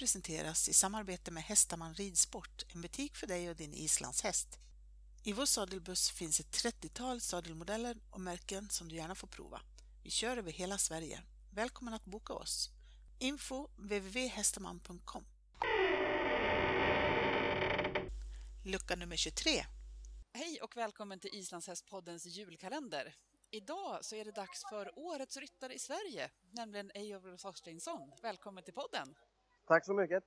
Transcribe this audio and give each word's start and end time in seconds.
presenteras 0.00 0.68
i 0.68 0.72
samarbete 0.72 1.30
med 1.30 1.42
Hästaman 1.42 1.94
Ridsport, 1.94 2.62
en 2.74 2.80
butik 2.80 3.16
för 3.16 3.26
dig 3.26 3.50
och 3.50 3.56
din 3.56 3.74
islandshäst. 3.74 4.58
I 5.24 5.32
vår 5.32 5.46
sadelbuss 5.46 6.10
finns 6.10 6.40
ett 6.40 6.64
30-tal 6.64 7.20
sadelmodeller 7.20 7.96
och 8.10 8.20
märken 8.20 8.70
som 8.70 8.88
du 8.88 8.96
gärna 8.96 9.14
får 9.14 9.28
prova. 9.28 9.60
Vi 10.02 10.10
kör 10.10 10.36
över 10.36 10.52
hela 10.52 10.78
Sverige. 10.78 11.22
Välkommen 11.50 11.94
att 11.94 12.04
boka 12.04 12.32
oss! 12.32 12.70
Info 13.18 13.68
www.hästaman.com 13.76 15.24
Lucka 18.64 18.96
nummer 18.96 19.16
23 19.16 19.50
Hej 20.32 20.60
och 20.62 20.76
välkommen 20.76 21.20
till 21.20 21.34
Islandshästpoddens 21.34 22.26
julkalender. 22.26 23.14
Idag 23.50 24.04
så 24.04 24.16
är 24.16 24.24
det 24.24 24.32
dags 24.32 24.62
för 24.70 24.98
årets 24.98 25.36
ryttare 25.36 25.74
i 25.74 25.78
Sverige, 25.78 26.30
nämligen 26.50 26.90
Eivor 26.94 27.36
Thorsteinsson. 27.36 28.12
Välkommen 28.22 28.64
till 28.64 28.74
podden! 28.74 29.14
Tack 29.70 29.84
så 29.84 29.94
mycket! 29.94 30.24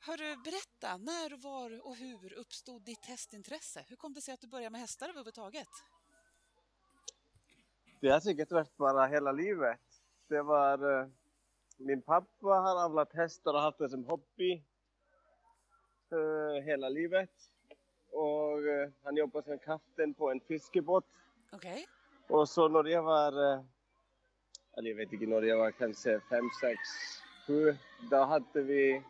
Hörru, 0.00 0.36
berätta, 0.44 0.96
när, 0.96 1.42
var 1.42 1.86
och 1.86 1.96
hur 1.96 2.32
uppstod 2.32 2.82
ditt 2.82 3.06
hästintresse? 3.06 3.84
Hur 3.88 3.96
kom 3.96 4.12
det 4.12 4.20
sig 4.20 4.34
att 4.34 4.40
du 4.40 4.48
började 4.48 4.70
med 4.70 4.80
hästar 4.80 5.08
överhuvudtaget? 5.08 5.68
Det 8.00 8.08
har 8.08 8.20
säkert 8.20 8.52
varit 8.52 8.76
bara 8.76 9.06
hela 9.06 9.32
livet. 9.32 9.80
Det 10.28 10.42
var... 10.42 11.00
Eh, 11.00 11.08
min 11.78 12.02
pappa 12.02 12.46
har 12.46 12.84
avlat 12.84 13.12
hästar 13.12 13.54
och 13.54 13.60
haft 13.60 13.78
det 13.78 13.88
som 13.88 14.04
hobby 14.04 14.64
eh, 16.12 16.64
hela 16.64 16.88
livet. 16.88 17.30
Och 18.10 18.66
eh, 18.66 18.90
han 19.02 19.16
jobbade 19.16 19.46
som 19.46 19.58
kapten 19.58 20.14
på 20.14 20.30
en 20.30 20.40
fiskebåt. 20.40 21.08
Okej. 21.52 21.72
Okay. 21.72 22.36
Och 22.36 22.48
så 22.48 22.68
när 22.68 22.84
jag 22.84 23.02
var... 23.02 23.32
Eller 24.76 24.90
jag 24.90 24.96
vet 24.96 25.12
inte, 25.12 25.26
när 25.26 25.42
jag 25.42 25.58
var 25.58 25.70
kanske 25.70 26.20
fem, 26.20 26.50
sex, 26.60 26.78
sju. 27.46 27.76
Då 28.10 28.16
hade 28.16 28.62
vi... 28.62 29.02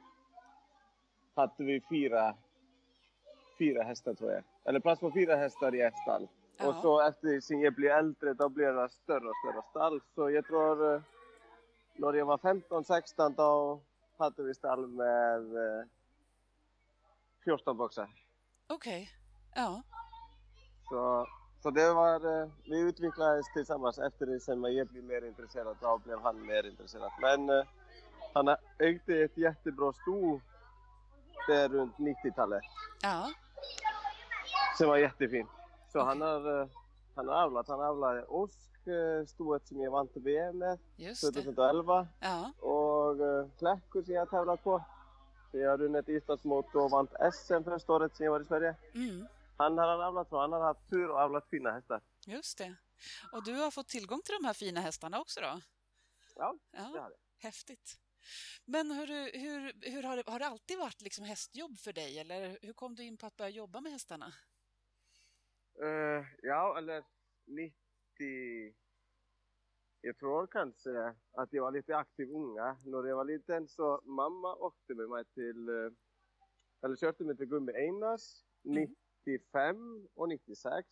Hade 1.35 1.65
vi 1.65 1.81
fyra... 1.81 2.35
Fyra 3.59 3.83
hästar 3.83 4.15
tror 4.15 4.33
jag. 4.33 4.43
Eller 4.65 4.81
plats 4.81 5.01
på 5.01 5.13
fyra 5.13 5.37
hästar 5.37 5.75
i 5.75 5.81
ett 5.81 5.99
stall. 5.99 6.29
Ja. 6.57 6.69
Och 6.69 6.75
så 6.75 7.01
efter 7.01 7.41
som 7.41 7.61
jag 7.61 7.75
blir 7.75 7.91
äldre 7.91 8.35
då 8.35 8.49
blir 8.49 8.67
det 8.67 8.89
större 8.89 9.29
och 9.29 9.37
större 9.37 9.63
stall. 9.71 10.01
Så 10.15 10.31
jag 10.31 10.47
tror 10.47 10.95
eh, 10.95 11.01
när 11.95 12.13
jag 12.13 12.27
var 12.27 12.39
15, 12.39 12.85
16 12.85 13.35
då 13.35 13.81
hade 14.19 14.43
vi 14.43 14.55
stall 14.55 14.87
med 14.87 15.43
14 17.45 17.75
eh, 17.75 17.79
boxar. 17.79 18.09
Okej, 18.67 19.03
okay. 19.03 19.63
ja. 19.63 19.83
Så, 20.89 21.27
så 21.63 21.71
det 21.71 21.95
var, 21.95 22.43
eh, 22.43 22.49
vi 22.65 22.81
utvecklades 22.81 23.53
tillsammans 23.53 23.99
efter 23.99 24.27
det 24.27 24.41
sen 24.41 24.63
jag 24.63 24.87
blev 24.87 25.05
mer 25.05 25.25
intresserad, 25.25 25.77
då 25.81 25.99
blev 26.05 26.19
han 26.19 26.47
mer 26.47 26.67
intresserad. 26.67 27.11
Men 27.21 27.65
han 28.37 28.57
ägde 28.79 29.25
ett 29.25 29.37
jättebra 29.37 29.93
sto 29.93 30.41
där 31.49 31.69
runt 31.69 31.97
90-talet. 31.97 32.63
Ja. 33.03 33.33
Som 34.79 34.89
var 34.89 34.97
jättefint. 34.97 35.49
Så 35.93 36.01
han 36.01 36.21
har, 36.21 36.61
eh, 36.61 36.69
han 37.15 37.29
har 37.29 37.35
avlat, 37.35 37.69
han 37.69 37.81
avlade 37.81 38.25
Osk, 38.25 38.87
eh, 38.87 39.27
stoet 39.27 39.67
som 39.67 39.81
jag 39.81 39.91
vann 39.91 40.09
till 40.09 40.23
VM 40.23 40.59
med 40.59 40.79
2011. 41.21 42.09
Ja. 42.21 42.53
Och 42.61 43.21
uh, 43.21 43.49
Klähku 43.59 44.03
som 44.05 44.15
jag 44.15 44.31
tävlat 44.31 44.65
på. 44.65 44.85
Så 45.51 45.59
jag 45.59 45.71
har 45.71 45.79
runnit 45.79 46.09
islandsmått 46.09 46.75
och 46.75 46.91
vann 46.91 47.09
SM 47.33 47.65
första 47.65 47.93
året 47.93 48.17
som 48.17 48.25
jag 48.25 48.33
var 48.33 48.41
i 48.41 48.45
Sverige. 48.45 48.75
Mm. 48.95 49.27
Han 49.57 49.79
har 49.79 49.89
han 49.89 50.01
avlat 50.01 50.29
från, 50.29 50.41
han 50.41 50.53
har 50.53 50.61
haft 50.61 50.91
tur 50.91 51.11
och 51.11 51.19
avlat 51.19 51.49
fina 51.51 51.73
hästar. 51.73 52.01
Just 52.27 52.59
det. 52.59 52.75
Och 53.33 53.45
du 53.45 53.55
har 53.55 53.71
fått 53.71 53.89
tillgång 53.89 54.23
till 54.23 54.35
de 54.41 54.47
här 54.47 54.55
fina 54.55 54.81
hästarna 54.81 55.21
också 55.21 55.41
då? 55.41 55.61
Ja, 56.37 56.55
ja. 56.71 56.79
det 56.93 56.99
har 56.99 57.11
jag. 57.11 57.11
Häftigt. 57.39 57.99
Men 58.65 58.91
hur, 58.91 59.07
hur, 59.39 59.91
hur 59.91 60.03
har, 60.03 60.17
det, 60.17 60.23
har 60.27 60.39
det 60.39 60.47
alltid 60.47 60.79
varit 60.79 61.03
liksom 61.03 61.25
hästjobb 61.25 61.79
för 61.79 61.93
dig 61.93 62.19
eller 62.19 62.59
hur 62.63 62.73
kom 62.73 62.95
du 62.95 63.03
in 63.03 63.17
på 63.17 63.27
att 63.27 63.37
börja 63.37 63.51
jobba 63.51 63.81
med 63.81 63.93
hästarna? 63.93 64.33
Uh, 65.83 66.25
ja, 66.43 66.79
eller 66.79 67.05
90... 67.47 68.75
Jag 70.01 70.19
tror 70.19 70.47
kanske 70.47 71.15
att 71.33 71.53
jag 71.53 71.63
var 71.63 71.73
lite 71.73 71.97
aktiv 71.97 72.31
unga. 72.31 72.77
När 72.85 73.09
jag 73.09 73.17
var 73.17 73.25
liten 73.25 73.69
så 73.69 74.01
mamma 74.05 74.55
åkte 74.55 74.95
med 74.95 75.09
mig 75.09 75.25
till... 75.25 75.69
Eh, 75.69 75.93
eller 76.83 76.97
körde 76.97 77.25
mig 77.25 77.37
till 77.37 77.47
Gummi 77.47 77.73
Einars 77.73 78.45
mm. 78.65 78.95
95 79.25 80.09
och 80.15 80.29
96. 80.29 80.87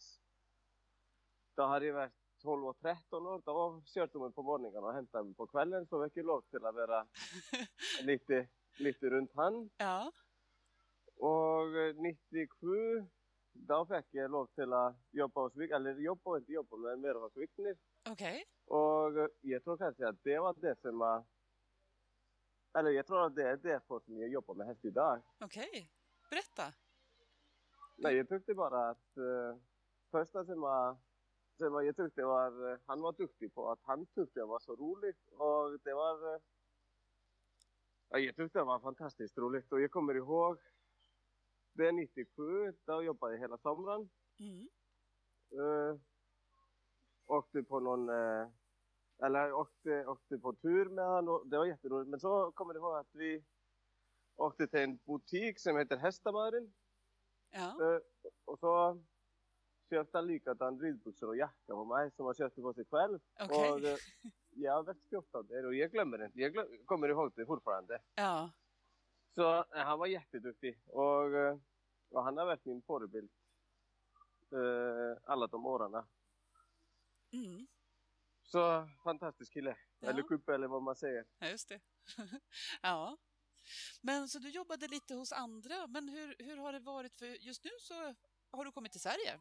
Då 1.56 1.62
hade 1.62 1.86
jag 1.86 1.94
varit 1.94 2.23
12 2.44 2.66
och 2.66 2.78
13 2.80 3.26
år. 3.26 3.42
Då 3.44 3.82
körde 3.86 4.18
mig 4.18 4.32
på 4.32 4.42
morgonen 4.42 4.84
och 4.84 4.94
hämtade 4.94 5.24
mig 5.24 5.34
på 5.34 5.46
kvällen. 5.46 5.86
Så 5.86 6.04
fick 6.04 6.16
jag 6.16 6.26
lov 6.26 6.42
till 6.50 6.64
att 6.64 6.74
vara 6.74 7.06
lite, 8.02 8.48
lite 8.78 9.06
runt 9.10 9.30
han. 9.34 9.70
Ja. 9.76 10.12
Och 11.16 11.96
97 11.96 13.06
då 13.54 13.86
fick 13.86 14.06
jag 14.10 14.30
lov 14.30 14.46
till 14.46 14.72
att 14.72 14.96
jobba 15.10 15.40
hos 15.40 15.56
Vickner, 15.56 15.76
eller 15.76 15.94
jobba 15.94 16.30
och 16.30 16.38
inte 16.38 16.52
jobba 16.52 16.76
men 16.76 17.00
mer 17.00 17.14
hos 17.14 17.36
Vickner. 17.36 17.76
Okej. 18.10 18.44
Okay. 18.66 18.78
Och 18.78 19.30
jag 19.40 19.64
tror 19.64 19.76
kanske 19.76 20.08
att 20.08 20.24
det 20.24 20.38
var 20.38 20.54
det 20.60 20.80
som 20.80 20.98
var, 20.98 21.24
eller 22.78 22.90
jag 22.90 23.06
tror 23.06 23.26
att 23.26 23.34
det 23.34 23.48
är 23.48 23.56
därför 23.56 24.00
som 24.00 24.18
jag 24.18 24.28
jobbar 24.28 24.54
med 24.54 24.66
häst 24.66 24.84
idag. 24.84 25.22
Okej, 25.40 25.68
okay. 25.68 25.86
berätta. 26.30 26.74
Nej, 27.96 28.16
jag 28.16 28.28
tyckte 28.28 28.54
bara 28.54 28.90
att 28.90 29.18
uh, 29.18 29.56
första 30.10 30.44
som 30.44 30.60
var, 30.60 30.96
som 31.56 31.72
var, 31.72 31.82
jag 31.82 31.96
tyckte 31.96 32.24
var, 32.24 32.80
han 32.86 33.00
var 33.00 33.12
duktig 33.12 33.54
på 33.54 33.70
att 33.70 33.80
han 33.82 34.06
tyckte 34.06 34.40
det 34.40 34.46
var 34.46 34.58
så 34.58 34.76
roligt 34.76 35.28
och 35.32 35.80
det 35.84 35.94
var, 35.94 36.34
uh, 36.34 36.40
jag 38.08 38.36
tyckte 38.36 38.58
det 38.58 38.64
var 38.64 38.80
fantastiskt 38.80 39.38
roligt 39.38 39.72
och 39.72 39.80
jag 39.80 39.90
kommer 39.90 40.14
ihåg 40.14 40.58
det 41.74 41.88
är 41.88 41.92
97, 41.92 42.72
då 42.84 43.02
jobbade 43.02 43.32
jag 43.32 43.40
hela 43.40 43.58
sommaren. 43.58 44.10
Mm. 44.40 44.68
Uh, 45.60 45.98
åkte 47.26 47.62
på 47.62 47.80
någon, 47.80 48.08
uh, 48.08 48.48
eller 49.22 49.52
åkte, 49.52 50.06
åkte 50.06 50.38
på 50.38 50.52
tur 50.52 50.88
med 50.88 51.04
honom, 51.04 51.50
det 51.50 51.58
var 51.58 51.66
jätteroligt. 51.66 52.10
Men 52.10 52.20
så 52.20 52.52
kommer 52.52 52.74
jag 52.74 52.80
ihåg 52.80 52.96
att 52.96 53.14
vi 53.14 53.44
åkte 54.36 54.66
till 54.66 54.80
en 54.80 54.96
butik 54.96 55.60
som 55.60 55.76
heter 55.76 55.96
Hästamören. 55.96 56.74
Ja. 57.50 57.76
Uh, 57.80 58.00
och 58.44 58.58
så 58.58 59.02
köpte 59.90 60.18
han 60.18 60.26
likadan 60.26 60.80
ridbyxor 60.80 61.28
och 61.28 61.36
jacka 61.36 61.72
på 61.72 61.84
mig 61.84 62.10
som 62.16 62.26
han 62.26 62.34
köpte 62.34 62.60
på 62.60 62.74
sig 62.74 62.84
själv. 62.84 63.18
Okay. 63.34 63.70
Och 63.70 63.80
uh, 63.80 63.96
jag 64.56 64.82
varit 64.82 65.02
skuffad 65.06 65.38
av 65.38 65.46
det 65.46 65.66
och 65.66 65.74
jag 65.74 65.90
glömmer 65.90 66.18
det 66.18 66.24
inte. 66.24 66.40
Jag 66.40 66.52
glöm, 66.52 66.66
kommer 66.84 67.08
ihåg 67.08 67.32
det 67.36 67.46
fortfarande. 67.46 68.02
Ja. 68.14 68.50
Så 69.34 69.58
eh, 69.58 69.84
han 69.84 69.98
var 69.98 70.06
jätteduktig 70.06 70.78
och, 70.86 71.36
eh, 71.36 71.58
och 72.08 72.24
han 72.24 72.36
har 72.36 72.46
varit 72.46 72.64
min 72.64 72.82
förebild 72.82 73.30
eh, 74.52 75.22
alla 75.24 75.46
de 75.46 75.66
åren. 75.66 76.04
Mm. 77.32 77.66
Så 78.42 78.88
fantastisk 79.04 79.52
kille, 79.52 79.76
ja. 79.98 80.08
eller 80.08 80.22
kuppe 80.22 80.54
eller 80.54 80.66
vad 80.66 80.82
man 80.82 80.96
säger. 80.96 81.26
Ja, 81.38 81.48
just 81.48 81.68
det. 81.68 81.80
ja. 82.82 83.16
Men 84.00 84.28
så 84.28 84.38
du 84.38 84.50
jobbade 84.50 84.88
lite 84.88 85.14
hos 85.14 85.32
andra, 85.32 85.86
men 85.86 86.08
hur, 86.08 86.36
hur 86.38 86.56
har 86.56 86.72
det 86.72 86.80
varit? 86.80 87.16
För 87.16 87.26
just 87.26 87.64
nu 87.64 87.70
så 87.78 88.14
har 88.50 88.64
du 88.64 88.72
kommit 88.72 88.92
till 88.92 89.00
Sverige. 89.00 89.40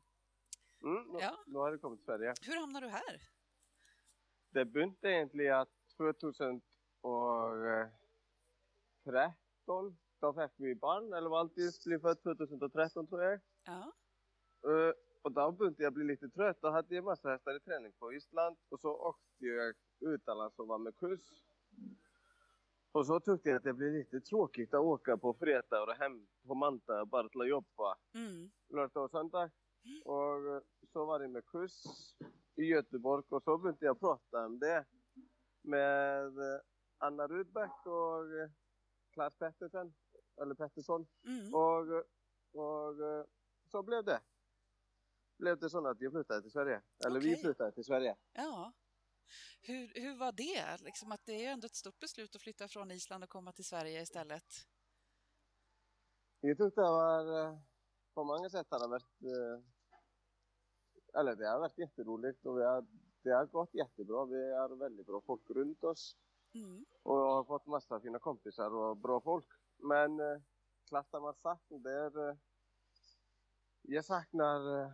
Mm, 0.83 1.03
nu, 1.03 1.19
ja. 1.19 1.43
nu 1.45 1.59
har 1.59 1.71
jag 1.71 1.81
kommit 1.81 1.99
till 1.99 2.05
Sverige. 2.05 2.33
Hur 2.41 2.59
hamnade 2.59 2.85
du 2.85 2.89
här? 2.89 3.21
Det 4.49 4.65
började 4.65 5.11
egentligen 5.11 5.65
2013 5.97 6.61
2013. 9.03 9.97
Då 10.19 10.33
fick 10.33 10.51
vi 10.57 10.75
barn, 10.75 11.13
eller 11.13 11.29
Valtis 11.29 11.85
blev 11.85 11.99
född 11.99 12.23
2013 12.23 13.07
tror 13.07 13.23
jag. 13.23 13.39
Ja. 13.65 13.93
Uh, 14.67 14.93
och 15.21 15.31
då 15.31 15.51
började 15.51 15.83
jag 15.83 15.93
bli 15.93 16.05
lite 16.05 16.29
trött. 16.29 16.57
Då 16.61 16.69
hade 16.69 16.95
jag 16.95 17.03
massa 17.03 17.29
hästar 17.29 17.55
i 17.55 17.59
träning 17.59 17.93
på 17.99 18.13
Island. 18.13 18.57
Och 18.69 18.79
så 18.79 18.89
åkte 18.89 19.45
jag 19.45 19.75
utomlands 19.99 20.59
och 20.59 20.67
var 20.67 20.77
med 20.77 20.95
kurs. 20.97 21.21
Och 22.91 23.05
så 23.05 23.19
tyckte 23.19 23.49
jag 23.49 23.57
att 23.57 23.63
det 23.63 23.73
blev 23.73 23.93
lite 23.93 24.21
tråkigt 24.21 24.73
att 24.73 24.81
åka 24.81 25.17
på 25.17 25.33
fredag 25.33 25.83
och 25.83 25.93
hem 25.93 26.27
på 26.47 26.55
Manta 26.55 27.05
bara 27.05 27.29
till 27.29 27.41
att 27.41 27.49
jobba. 27.49 27.97
Mm. 28.15 28.51
Lördag 28.69 29.03
och 29.03 29.11
söndag. 29.11 29.51
Och 30.05 30.55
eh, 30.55 30.61
så 30.93 31.05
var 31.05 31.19
det 31.19 31.27
med 31.27 31.45
kurs 31.45 31.83
i 32.55 32.63
Göteborg 32.63 33.23
och 33.29 33.43
så 33.43 33.57
började 33.57 33.85
jag 33.85 33.99
prata 33.99 34.45
om 34.45 34.59
det 34.59 34.85
med 35.61 36.37
eh, 36.37 36.61
Anna 36.97 37.27
Rudbeck 37.27 37.85
och 37.85 38.49
Klas 39.13 39.35
Pettersen, 39.35 39.93
eller 40.41 40.55
Pettersson. 40.55 41.07
Mm. 41.25 41.53
Och, 41.53 42.03
och 42.61 42.95
så 43.71 43.83
blev 43.83 44.03
det. 44.03 44.21
Blev 45.37 45.59
det 45.59 45.69
så 45.69 45.87
att 45.87 46.01
jag 46.01 46.11
flyttade 46.11 46.41
till 46.41 46.51
Sverige. 46.51 46.81
Eller 47.05 47.19
okay. 47.19 47.29
vi 47.29 47.35
flyttade 47.35 47.71
till 47.71 47.83
Sverige. 47.83 48.15
Ja. 48.33 48.73
Hur, 49.61 49.91
hur 49.95 50.17
var 50.17 50.31
det? 50.31 50.81
Liksom 50.81 51.11
att 51.11 51.25
det 51.25 51.45
är 51.45 51.53
ändå 51.53 51.65
ett 51.65 51.75
stort 51.75 51.99
beslut 51.99 52.35
att 52.35 52.41
flytta 52.41 52.67
från 52.67 52.91
Island 52.91 53.23
och 53.23 53.29
komma 53.29 53.51
till 53.51 53.65
Sverige 53.65 54.01
istället. 54.01 54.53
Jag 56.39 56.57
tyckte 56.57 56.81
det 56.81 56.87
var 56.87 57.59
på 58.13 58.23
många 58.23 58.49
sätt 58.49 58.67
har 58.69 58.79
det 58.79 58.87
varit 58.87 59.72
eller 61.13 61.35
det 61.35 61.47
har 61.47 61.59
varit 61.59 61.77
jätteroligt 61.77 62.45
och 62.45 62.57
vi 62.57 62.63
har, 62.63 62.85
det 63.23 63.29
har 63.29 63.45
gått 63.45 63.73
jättebra. 63.73 64.25
Vi 64.25 64.53
har 64.53 64.75
väldigt 64.75 65.07
bra 65.07 65.21
folk 65.21 65.49
runt 65.49 65.83
oss. 65.83 66.15
Mm. 66.55 66.85
och 67.03 67.17
jag 67.17 67.29
har 67.29 67.43
fått 67.43 67.65
massa 67.65 67.99
fina 67.99 68.19
kompisar 68.19 68.73
och 68.73 68.97
bra 68.97 69.21
folk. 69.21 69.45
Men 69.77 70.19
eh, 70.19 70.41
Klastammar 70.87 71.33
saknar, 71.33 71.79
det. 71.79 72.29
Eh, 72.29 72.35
jag 73.81 74.05
saknar 74.05 74.81
eh, 74.81 74.91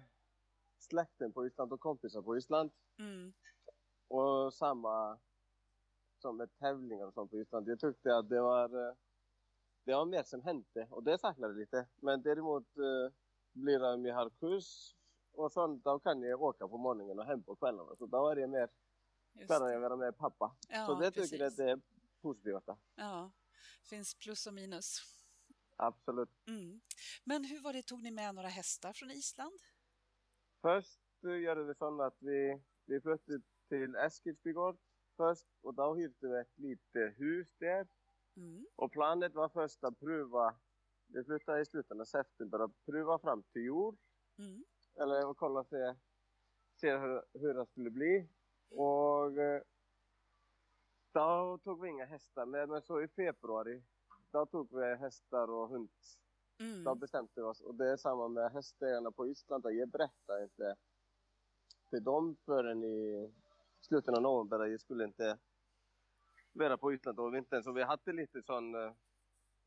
släkten 0.78 1.32
på 1.32 1.46
Island 1.46 1.74
och 1.74 1.80
kompisar 1.80 2.22
på 2.22 2.38
Island. 2.38 2.72
Mm. 2.98 3.34
Och 4.08 4.54
samma 4.54 5.20
som 6.22 6.38
med 6.38 6.58
tävlingar 6.60 7.06
och 7.06 7.14
sånt 7.14 7.32
på 7.32 7.38
Island. 7.38 7.68
Jag 7.68 7.80
tyckte 7.80 8.18
att 8.18 8.30
det 8.30 8.42
var, 8.42 8.88
eh, 8.88 8.96
det 9.84 9.94
var 9.94 10.06
mer 10.06 10.24
som 10.24 10.42
hände 10.42 10.88
och 10.90 11.04
det 11.04 11.18
saknade 11.18 11.54
lite. 11.54 11.88
Men 11.96 12.22
däremot 12.22 12.78
eh, 12.78 13.14
blir 13.54 14.04
det 14.04 14.12
har 14.12 14.30
kurs 14.30 14.96
och 15.34 15.52
sånt, 15.52 15.84
då 15.84 16.00
kan 16.00 16.22
jag 16.22 16.42
åka 16.42 16.68
på 16.68 16.78
morgonen 16.78 17.20
och 17.20 17.26
hem 17.26 17.44
på 17.44 17.56
kvällarna. 17.56 17.96
Så 17.96 18.06
då 18.06 18.30
är 18.30 18.36
det 18.36 18.48
mer, 18.48 18.70
kan 19.48 19.72
jag 19.72 19.80
vara 19.80 19.96
med 19.96 20.18
pappa. 20.18 20.56
Ja, 20.70 20.86
så 20.86 20.96
det 20.96 21.12
tycker 21.12 21.22
jag 21.22 21.40
precis. 21.40 21.58
det 21.58 21.72
är 21.72 21.82
positivt. 22.22 22.64
Ja, 22.96 23.32
finns 23.84 24.16
plus 24.16 24.48
och 24.48 24.54
minus. 24.54 25.02
Absolut. 25.76 26.30
Mm. 26.48 26.82
Men 27.24 27.44
hur 27.46 27.60
var 27.60 27.74
det, 27.74 27.84
tog 27.84 28.04
ni 28.04 28.12
med 28.12 28.36
några 28.36 28.48
hästar 28.48 28.94
från 28.94 29.12
Island? 29.12 29.60
Först 30.62 31.00
eh, 31.24 31.32
gjorde 31.32 31.64
vi 31.64 31.76
så 31.76 32.02
att 32.02 32.18
vi, 32.20 32.62
vi 32.86 33.02
flyttade 33.02 33.42
till 33.70 33.96
Eskilstugård 33.96 34.78
först 35.18 35.48
och 35.62 35.74
då 35.74 35.96
hyrde 35.96 36.28
vi 36.28 36.40
ett 36.40 36.58
litet 36.58 37.20
hus 37.20 37.48
där. 37.58 37.88
Mm. 38.36 38.66
Och 38.76 38.92
planet 38.92 39.34
var 39.34 39.50
först 39.50 39.84
att 39.84 40.00
prova, 40.00 40.56
vi 41.08 41.24
flyttade 41.24 41.62
i 41.62 41.66
slutet 41.66 42.00
av 42.00 42.06
september, 42.06 42.60
att 42.60 42.86
prova 42.86 43.20
fram 43.20 43.44
till 43.44 43.62
jul. 43.62 43.96
Mm. 44.38 44.64
Eller 45.00 45.32
att 45.32 45.38
kolla 45.38 45.60
och 45.60 45.68
se, 45.68 45.96
se 46.76 46.98
hur, 46.98 47.24
hur 47.34 47.54
det 47.54 47.66
skulle 47.66 47.90
bli. 47.90 48.28
Och 48.70 49.38
eh, 49.38 49.62
då 51.12 51.58
tog 51.64 51.82
vi 51.82 51.90
inga 51.90 52.06
hästar 52.06 52.46
med, 52.46 52.70
men 52.70 52.82
så 52.82 53.02
i 53.02 53.08
februari, 53.08 53.84
då 54.32 54.46
tog 54.46 54.80
vi 54.80 54.96
hästar 54.96 55.50
och 55.52 55.70
hund. 55.70 55.90
Då 56.58 56.66
Mm. 56.66 57.00
bestämde 57.00 57.32
vi 57.36 57.42
oss. 57.42 57.62
Och 57.62 57.76
det 57.76 57.90
är 57.92 57.98
samma 57.98 58.28
med 58.28 58.52
hästägarna 58.52 59.12
på 59.12 59.28
Island, 59.28 59.66
jag 59.66 59.90
berättade 59.90 60.44
inte 60.44 60.76
till 61.90 62.04
dem 62.04 62.36
förrän 62.46 62.84
i 62.84 63.32
slutet 63.82 64.16
av 64.16 64.22
november, 64.22 64.66
jag 64.66 64.80
skulle 64.80 65.04
inte 65.04 65.38
vara 66.54 66.78
på 66.78 66.94
Island 66.94 67.20
över 67.20 67.30
vintern. 67.32 67.64
Så 67.64 67.72
vi 67.72 67.84
hade 67.84 68.14
lite 68.14 68.44
sån 68.44 68.76
eh, 68.76 68.92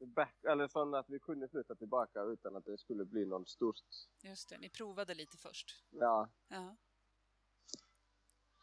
back, 0.06 0.44
eller 0.44 0.68
sån 0.68 0.94
att 0.94 1.08
vi 1.08 1.18
kunde 1.18 1.48
flytta 1.48 1.74
tillbaka 1.74 2.22
utan 2.22 2.56
att 2.56 2.64
det 2.64 2.78
skulle 2.78 3.04
bli 3.04 3.24
någon 3.26 3.46
stort. 3.46 3.76
Just 4.22 4.48
det, 4.48 4.58
ni 4.58 4.70
provade 4.70 5.14
lite 5.14 5.36
först. 5.38 5.84
Ja, 5.90 6.30
Ja. 6.48 6.76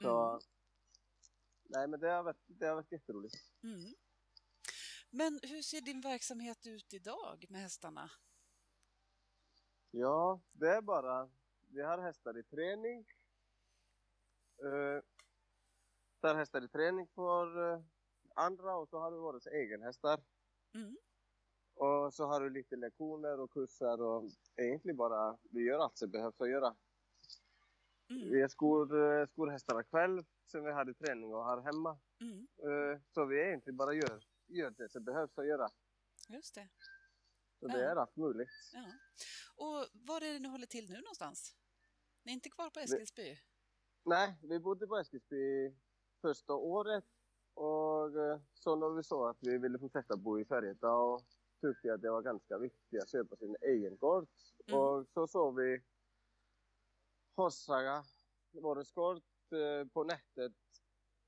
så. 0.01 0.29
Mm. 0.29 0.39
Nej 1.63 1.87
men 1.87 1.99
det 1.99 2.09
har 2.11 2.23
varit, 2.23 2.43
det 2.47 2.67
har 2.67 2.75
varit 2.75 2.91
jätteroligt. 2.91 3.35
Mm. 3.63 3.93
Men 5.09 5.39
hur 5.43 5.61
ser 5.61 5.81
din 5.81 6.01
verksamhet 6.01 6.67
ut 6.67 6.93
idag 6.93 7.45
med 7.49 7.61
hästarna? 7.61 8.11
Ja, 9.91 10.41
det 10.51 10.69
är 10.69 10.81
bara, 10.81 11.29
vi 11.67 11.81
har 11.81 11.97
hästar 11.97 12.37
i 12.37 12.43
träning. 12.43 13.05
Uh, 14.63 15.01
tar 16.19 16.35
hästar 16.35 16.63
i 16.63 16.67
träning 16.67 17.07
för 17.07 17.73
eh, 17.73 17.81
andra 18.35 18.75
och 18.75 18.89
så 18.89 18.99
har 18.99 19.11
vi 19.11 19.17
våra 19.17 19.39
egna 19.61 19.85
hästar. 19.85 20.23
Mm. 20.73 20.97
Och 21.79 22.13
så 22.13 22.25
har 22.25 22.41
du 22.41 22.49
lite 22.49 22.75
lektioner 22.75 23.39
och 23.39 23.51
kurser 23.51 24.01
och 24.01 24.23
egentligen 24.55 24.97
bara, 24.97 25.37
vi 25.51 25.61
gör 25.63 25.79
allt 25.79 25.97
som 25.97 26.09
behövs 26.11 26.41
att 26.41 26.49
göra. 26.49 26.75
Mm. 28.09 28.29
Vi 28.31 28.49
skor, 28.49 29.03
eh, 29.21 29.27
skor 29.27 29.47
hästarna 29.47 29.83
själv 29.83 30.23
som 30.45 30.63
vi 30.63 30.71
hade 30.71 30.93
träning 30.93 31.33
och 31.33 31.43
har 31.45 31.61
hemma. 31.61 31.99
Mm. 32.21 32.47
Eh, 32.57 33.01
Så 33.11 33.25
vi 33.25 33.47
egentligen 33.47 33.77
bara 33.77 33.93
gör, 33.93 34.23
gör 34.47 34.69
det 34.69 34.89
som 34.89 35.03
behövs 35.03 35.37
att 35.37 35.47
göra. 35.47 35.69
Just 36.29 36.55
det. 36.55 36.69
Så 37.59 37.67
det 37.67 37.81
Ja. 37.81 37.91
är 37.91 37.95
allt 37.95 38.15
möjligt. 38.15 38.49
Ja. 38.73 38.85
Och 39.55 39.85
var 39.93 40.21
är 40.21 40.33
det 40.33 40.39
ni 40.39 40.47
håller 40.47 40.65
till 40.67 40.89
nu 40.89 40.95
någonstans? 40.97 41.55
Ni 42.23 42.31
är 42.31 42.33
inte 42.33 42.49
kvar 42.49 42.69
på 42.69 42.79
Eskilsby? 42.79 43.37
Nej, 44.05 44.35
vi 44.43 44.59
bodde 44.59 44.87
på 44.87 44.97
Eskilsby 44.97 45.75
första 46.21 46.53
året 46.53 47.05
och 47.53 48.17
eh, 48.17 48.39
så 48.53 48.75
när 48.75 48.89
vi 48.89 49.03
såg 49.03 49.29
att 49.29 49.37
vi 49.41 49.57
ville 49.57 49.79
fortsätta 49.79 50.17
bo 50.17 50.39
i 50.39 50.45
Sverige 50.45 50.73
då 50.73 51.19
tyckte 51.61 51.93
att 51.93 52.01
det 52.01 52.11
var 52.11 52.21
ganska 52.21 52.57
viktigt 52.57 53.03
att 53.03 53.09
köpa 53.09 53.35
sin 53.35 53.55
egen 53.61 53.97
gård. 53.97 54.27
Mm. 54.67 54.79
Och 54.79 55.07
så 55.13 55.27
såg 55.27 55.55
vi 55.55 55.81
Horsaga, 57.35 58.03
vår 58.51 58.95
gård, 58.95 59.21
eh, 59.51 59.87
på 59.87 60.03
nätet. 60.03 60.53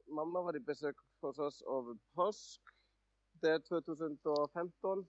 Mamma 0.06 0.42
var 0.42 0.56
i 0.56 0.60
besök 0.60 0.96
hos 1.22 1.40
oss 1.40 1.62
över 1.62 1.98
påsk, 2.14 2.62
det 3.32 3.50
är 3.50 3.60
2015 3.60 5.08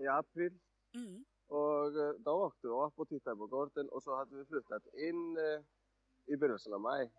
i 0.00 0.06
april. 0.06 0.58
Mm. 0.94 1.24
Och 1.46 1.86
eh, 1.86 2.14
då 2.18 2.30
åkte 2.30 2.66
vi 2.66 2.72
upp 2.72 2.98
och 2.98 3.08
tittade 3.08 3.36
på 3.36 3.46
gården 3.46 3.88
och 3.88 4.02
så 4.02 4.16
hade 4.16 4.36
vi 4.36 4.44
flyttat 4.44 4.86
in 4.86 5.36
eh, 5.36 5.64
i 6.26 6.36
början 6.36 6.74
av 6.74 6.80
maj. 6.80 7.12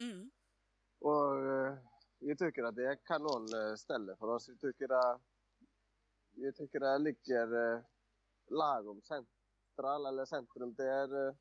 Mm. 0.00 0.30
Och 0.98 1.36
jag 2.18 2.38
tycker 2.38 2.64
att 2.64 2.76
det 2.76 2.86
är 2.86 2.94
kanonställe 3.04 4.16
för 4.16 4.26
oss. 4.26 4.48
Jag 4.48 4.60
tycker 4.60 4.92
att 4.92 5.20
jag 6.36 6.56
tycker 6.56 6.80
det 6.80 6.98
ligger 6.98 7.74
eh, 7.74 7.80
lagom 8.48 9.02
central 9.02 10.06
eller 10.06 10.24
centrum. 10.24 10.74
Det 10.74 10.90
är, 10.90 11.28
eh, 11.28 11.34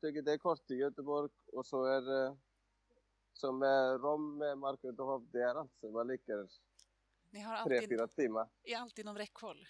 tycker 0.00 0.22
det 0.22 0.32
är 0.32 0.38
kort 0.38 0.66
till 0.66 0.78
Göteborg 0.78 1.30
och 1.52 1.66
så 1.66 1.84
är 1.84 2.00
det 2.00 2.36
som 3.32 3.62
är 3.62 3.98
Rom 3.98 4.38
med 4.38 4.58
Markarydhov, 4.58 5.28
det 5.32 5.42
är 5.42 5.54
alltså 5.54 5.90
vad 5.90 6.06
ligger 6.06 6.48
Ni 7.30 7.40
har 7.40 7.64
tre, 7.64 7.76
alltid, 7.76 7.88
fyra 7.88 8.08
timmar. 8.08 8.48
är 8.62 8.78
alltid 8.78 9.04
inom 9.04 9.18
räckhåll? 9.18 9.66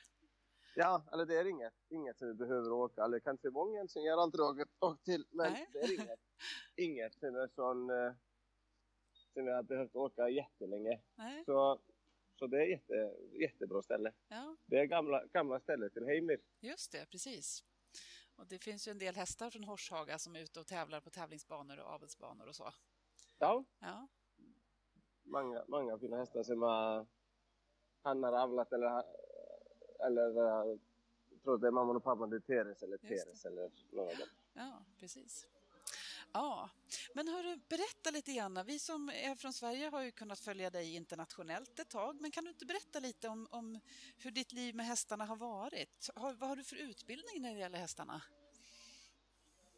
Ja, 0.77 1.03
eller 1.13 1.27
det 1.27 1.37
är 1.37 1.45
inget, 1.45 1.75
inget 1.89 2.19
som 2.19 2.29
vi 2.29 2.35
behöver 2.35 2.73
åka, 2.73 3.05
eller 3.05 3.21
kanske 3.21 3.51
många 3.51 3.89
som 3.89 4.03
jag 4.03 4.19
aldrig 4.19 4.45
åkt, 4.45 4.71
åkt 4.81 5.05
till, 5.05 5.27
men 5.31 5.53
Nej. 5.53 5.69
det 5.73 5.79
är 5.79 5.93
inget, 5.95 6.21
inget 6.77 7.15
som 7.15 7.37
är 7.37 7.49
sån, 7.55 7.91
eh, 7.91 8.13
som 9.33 9.47
jag 9.47 9.55
har 9.57 9.63
behövt 9.63 9.97
åka 9.97 10.29
jättelänge. 10.29 11.01
Nej? 11.15 11.45
Så, 11.45 11.81
så 12.45 12.49
det 12.49 12.63
är 12.63 12.67
jätte, 12.67 13.15
jättebra 13.41 13.83
ställe. 13.83 14.13
Ja, 14.29 14.57
Det 14.67 14.79
är 14.79 14.85
gamla, 14.85 15.25
gamla 15.27 15.61
stället 15.61 15.93
till 15.93 16.05
Heimir. 16.05 16.41
just 16.61 16.93
det, 16.93 17.07
precis. 17.11 17.65
Och 18.37 18.47
det 18.47 18.59
finns 18.65 18.89
ju 18.89 18.91
en 18.93 18.99
del 18.99 19.15
hästar 19.15 19.51
från 19.51 19.65
Horshaga 19.65 20.19
som 20.19 20.37
är 20.37 20.41
ute 20.41 20.61
och 20.61 20.67
tävlar 20.67 21.01
på 21.01 21.11
tävlingsbanor 21.11 21.79
och 21.81 21.87
avelsbanor 21.87 22.47
och 22.49 22.55
så. 22.57 22.71
Ja, 23.39 23.65
Ja, 23.79 24.09
många, 25.23 25.65
många 25.69 25.99
fina 25.99 26.17
hästar 26.17 26.43
som 26.43 26.63
har, 26.63 27.07
han 28.03 28.23
har 28.23 28.33
avlat 28.33 28.73
eller, 28.73 29.03
eller 30.07 30.29
eh, 30.37 30.79
jag 31.31 31.43
tror 31.43 31.59
det 31.59 31.67
är 31.67 31.71
mamman 31.71 31.97
och 31.97 32.05
pappan, 32.05 32.31
det 32.31 32.37
är 32.37 32.41
Teres 32.41 32.83
eller. 32.83 32.99
Teres 32.99 33.45
eller 33.45 33.71
dem. 33.91 34.29
ja 34.53 34.85
precis. 34.99 35.47
Ja, 36.35 36.71
men 37.15 37.29
hörru, 37.29 37.57
berätta 37.69 38.11
lite 38.11 38.33
grann. 38.33 38.65
Vi 38.67 38.79
som 38.79 39.09
är 39.09 39.35
från 39.35 39.53
Sverige 39.53 39.89
har 39.89 40.03
ju 40.03 40.11
kunnat 40.11 40.39
följa 40.39 40.71
dig 40.71 40.95
internationellt 40.97 41.79
ett 41.79 41.91
tag, 41.91 42.21
men 42.21 42.31
kan 42.31 42.45
du 42.45 42.51
inte 42.51 42.67
berätta 42.67 43.01
lite 43.01 43.29
om, 43.29 43.49
om 43.51 43.81
hur 44.17 44.31
ditt 44.31 44.53
liv 44.53 44.75
med 44.75 44.87
hästarna 44.87 45.25
har 45.25 45.37
varit? 45.37 46.11
Har, 46.15 46.33
vad 46.35 46.49
har 46.49 46.57
du 46.57 46.65
för 46.65 46.77
utbildning 46.77 47.43
när 47.43 47.55
det 47.55 47.61
gäller 47.61 47.79
hästarna? 47.79 48.23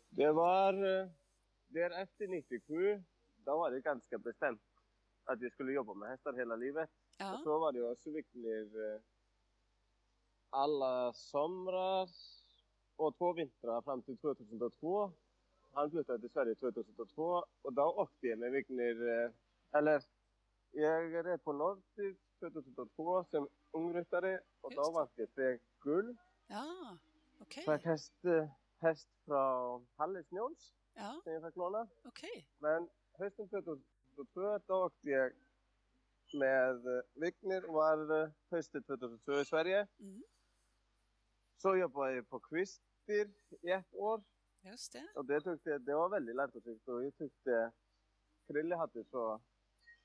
Det 0.08 0.32
var, 0.32 0.72
eh, 0.72 1.08
där 1.68 1.90
efter 1.90 2.28
97, 2.28 3.04
då 3.36 3.58
var 3.58 3.70
det 3.70 3.80
ganska 3.80 4.18
bestämt 4.18 4.62
att 5.24 5.40
jag 5.40 5.52
skulle 5.52 5.72
jobba 5.72 5.94
med 5.94 6.08
hästar 6.08 6.32
hela 6.32 6.56
livet. 6.56 6.90
Och 6.90 7.16
Ja, 7.18 7.40
så 7.44 7.58
var 7.58 7.72
det 7.72 7.90
också 7.90 8.10
viktigt 8.10 8.74
eh, 8.74 9.02
alla 10.50 11.12
somrar 11.12 12.08
och 12.96 13.18
två 13.18 13.32
vintrar 13.32 13.82
fram 13.82 14.02
till 14.02 14.18
2002. 14.18 15.12
Han 15.76 15.90
flyttade 15.90 16.18
till 16.20 16.30
Sverige 16.30 16.54
2002 16.54 17.44
och 17.62 17.72
då 17.72 17.82
åkte 17.82 18.26
jag 18.26 18.38
med 18.38 18.52
Vignir, 18.52 19.08
eh, 19.08 19.30
eller 19.72 20.02
jag 20.70 21.26
red 21.26 21.44
på 21.44 21.52
Nordic 21.52 22.18
2002 22.40 23.24
som 23.24 23.48
ungryttare 23.70 24.40
och 24.60 24.72
Just 24.72 24.84
då 24.84 24.90
vann 24.92 25.08
jag 25.14 25.34
tre 25.34 25.58
guld. 25.80 26.16
ja 26.46 26.98
okej. 27.40 27.64
För 27.64 27.78
häst, 27.78 28.24
eh, 28.24 28.48
häst 28.78 29.08
från 29.24 29.86
Hallesnåls 29.96 30.74
Ja, 30.94 31.20
som 31.24 31.32
jag 31.32 31.42
fick 31.42 31.56
låna. 31.56 31.88
okej. 32.04 32.48
Men 32.58 32.88
hösten 33.12 33.48
2002 33.48 34.58
då 34.66 34.84
åkte 34.84 35.10
jag 35.10 35.32
med 36.34 36.86
eh, 36.86 37.02
Vignir 37.14 37.68
och 37.68 37.74
var 37.74 38.22
eh, 38.22 38.28
hösten 38.50 38.82
2002 38.82 39.32
i 39.32 39.44
Sverige. 39.44 39.86
Mm, 40.00 40.22
Så 41.56 41.76
jobbade 41.76 42.14
jag 42.14 42.28
på 42.28 42.38
Kvistir 42.40 43.30
i 43.62 43.70
ett 43.70 43.94
år 43.94 44.22
just 44.66 44.92
det. 44.92 45.08
och 45.14 45.24
det 45.24 45.40
tyckte 45.40 45.70
jag, 45.70 45.80
det 45.82 45.94
var 45.94 46.08
väldigt 46.08 46.36
lärorikt 46.36 46.88
och 46.88 47.04
jag 47.04 47.16
tyckte 47.16 47.72
Krille 48.46 48.76
hade 48.76 49.04
så 49.04 49.40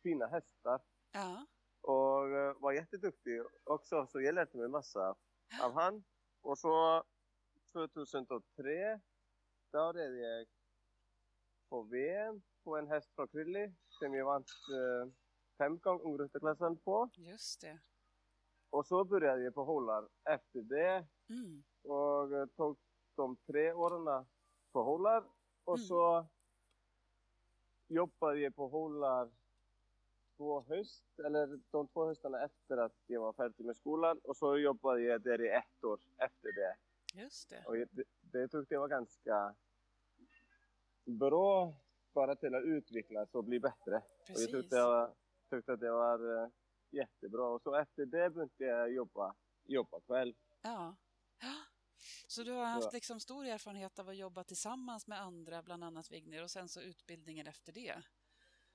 fina 0.03 0.27
hästar 0.27 0.82
Ja, 1.12 1.46
och 1.82 2.30
eh, 2.30 2.56
var 2.60 2.72
jätteduktig 2.72 3.41
också 3.63 4.08
så 4.08 4.22
jag 4.22 4.36
lärde 4.36 4.58
mig 4.58 4.68
massa 4.68 5.15
av 5.62 5.74
han. 5.74 6.03
Och 6.41 6.58
så 6.58 7.03
2003 7.74 9.00
då 9.72 9.91
red 9.91 10.15
jag 10.18 10.48
på 11.70 11.82
VM 11.84 12.41
på 12.63 12.77
en 12.77 12.88
häst 12.88 13.12
från 13.15 13.27
Krille 13.27 13.74
som 13.89 14.13
jag 14.13 14.25
vann 14.25 14.41
eh, 14.41 15.12
femgång 15.58 16.01
ungrytterklassen 16.01 16.77
på. 16.77 17.10
Just 17.13 17.62
det. 17.62 17.80
Och 18.70 18.88
så 18.88 19.03
började 19.06 19.44
jag 19.44 19.53
på 19.53 19.63
hållar 19.63 20.10
efter 20.30 20.62
det 20.62 21.08
Mm. 21.30 21.63
och 21.84 22.38
eh, 22.38 22.46
tog 22.46 22.77
de 23.15 23.38
tre 23.38 23.74
åren 23.74 24.25
på 24.72 24.84
hållar 24.84 25.24
och 25.63 25.75
Mm. 25.78 25.86
så 25.88 26.25
jobbade 27.88 28.40
jag 28.40 28.56
på 28.56 28.68
hållar 28.68 29.30
två 30.38 30.62
höst, 30.62 31.20
eller 31.20 31.60
de 31.72 31.88
två 31.88 32.06
höstarna 32.06 32.44
efter 32.46 32.78
att 32.78 32.96
jag 33.08 33.22
var 33.22 33.34
färdig 33.34 33.66
med 33.66 33.75
skolan 33.78 34.20
och 34.24 34.38
så 34.38 34.58
jobbade 34.58 35.01
jag 35.01 35.22
där 35.22 35.42
i 35.42 35.50
ett 35.50 35.84
år 35.84 36.00
efter 36.18 36.51
det. 36.51 36.75
Just 37.22 37.50
det. 37.50 37.63
Och 37.68 37.78
jag- 37.78 37.88
det, 37.92 38.04
det 38.22 38.48
tyckte 38.48 38.74
jag 38.74 38.82
var 38.82 38.88
ganska 38.88 39.56
bra 41.06 41.74
bara 42.13 42.36
till 42.36 42.56
att 42.56 42.63
utvecklas 42.63 43.36
och 43.36 43.44
bli 43.44 43.60
bättre. 43.60 43.96
Och 43.96 44.01
jag 44.18 44.28
Precis. 44.28 44.51
tyckte, 44.51 44.75
jag, 44.75 45.12
tyckte 45.50 45.74
att 45.74 45.80
det 45.80 45.92
var 45.92 46.44
eh, 46.44 46.50
jättebra. 46.90 47.48
Och 47.48 47.62
så 47.62 47.75
efter 47.75 48.06
det 48.06 48.30
började 48.30 48.66
jag 48.66 48.92
jobba, 48.94 49.36
jobba 49.66 50.00
själv. 50.08 50.34
Ja. 50.62 50.96
Så 52.32 52.44
du 52.44 52.52
har 52.52 52.66
haft 52.66 52.86
Ja. 52.86 52.90
liksom 52.94 53.20
stor 53.20 53.46
erfarenhet 53.46 54.00
av 54.00 54.10
att 54.10 54.16
jobba 54.16 54.44
tillsammans 54.44 55.08
med 55.08 55.22
andra, 55.22 55.62
bland 55.64 55.84
annat 55.84 56.12
Vigner, 56.12 56.44
och 56.44 56.52
sen 56.52 56.70
så 56.70 56.82
utbildningen 56.82 57.48
efter 57.48 57.72
det. 57.74 57.96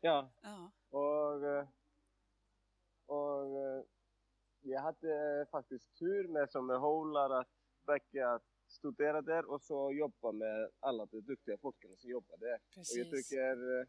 Ja, 0.00 0.30
Ja. 0.42 0.70
och, 0.90 1.46
eh, 1.46 1.68
och 3.06 3.58
eh, 3.58 3.84
jag 4.60 4.80
hade 4.80 5.46
faktiskt 5.50 5.98
tur 5.98 6.28
med 6.28 6.50
som 6.50 6.66
med 6.66 6.78
hållar 6.80 7.30
att 7.30 7.48
att 8.34 8.42
studera 8.68 9.22
där 9.22 9.44
och 9.50 9.62
så 9.62 9.92
jobba 9.92 10.32
med 10.32 10.70
alla 10.80 11.06
de 11.06 11.20
duktiga 11.20 11.58
folken 11.58 11.96
som 11.96 12.10
jobbar 12.10 12.36
där. 12.36 12.54
Och 12.54 12.60
jag 12.76 13.10
Precis. 13.10 13.28
tycker 13.28 13.80
eh, 13.80 13.86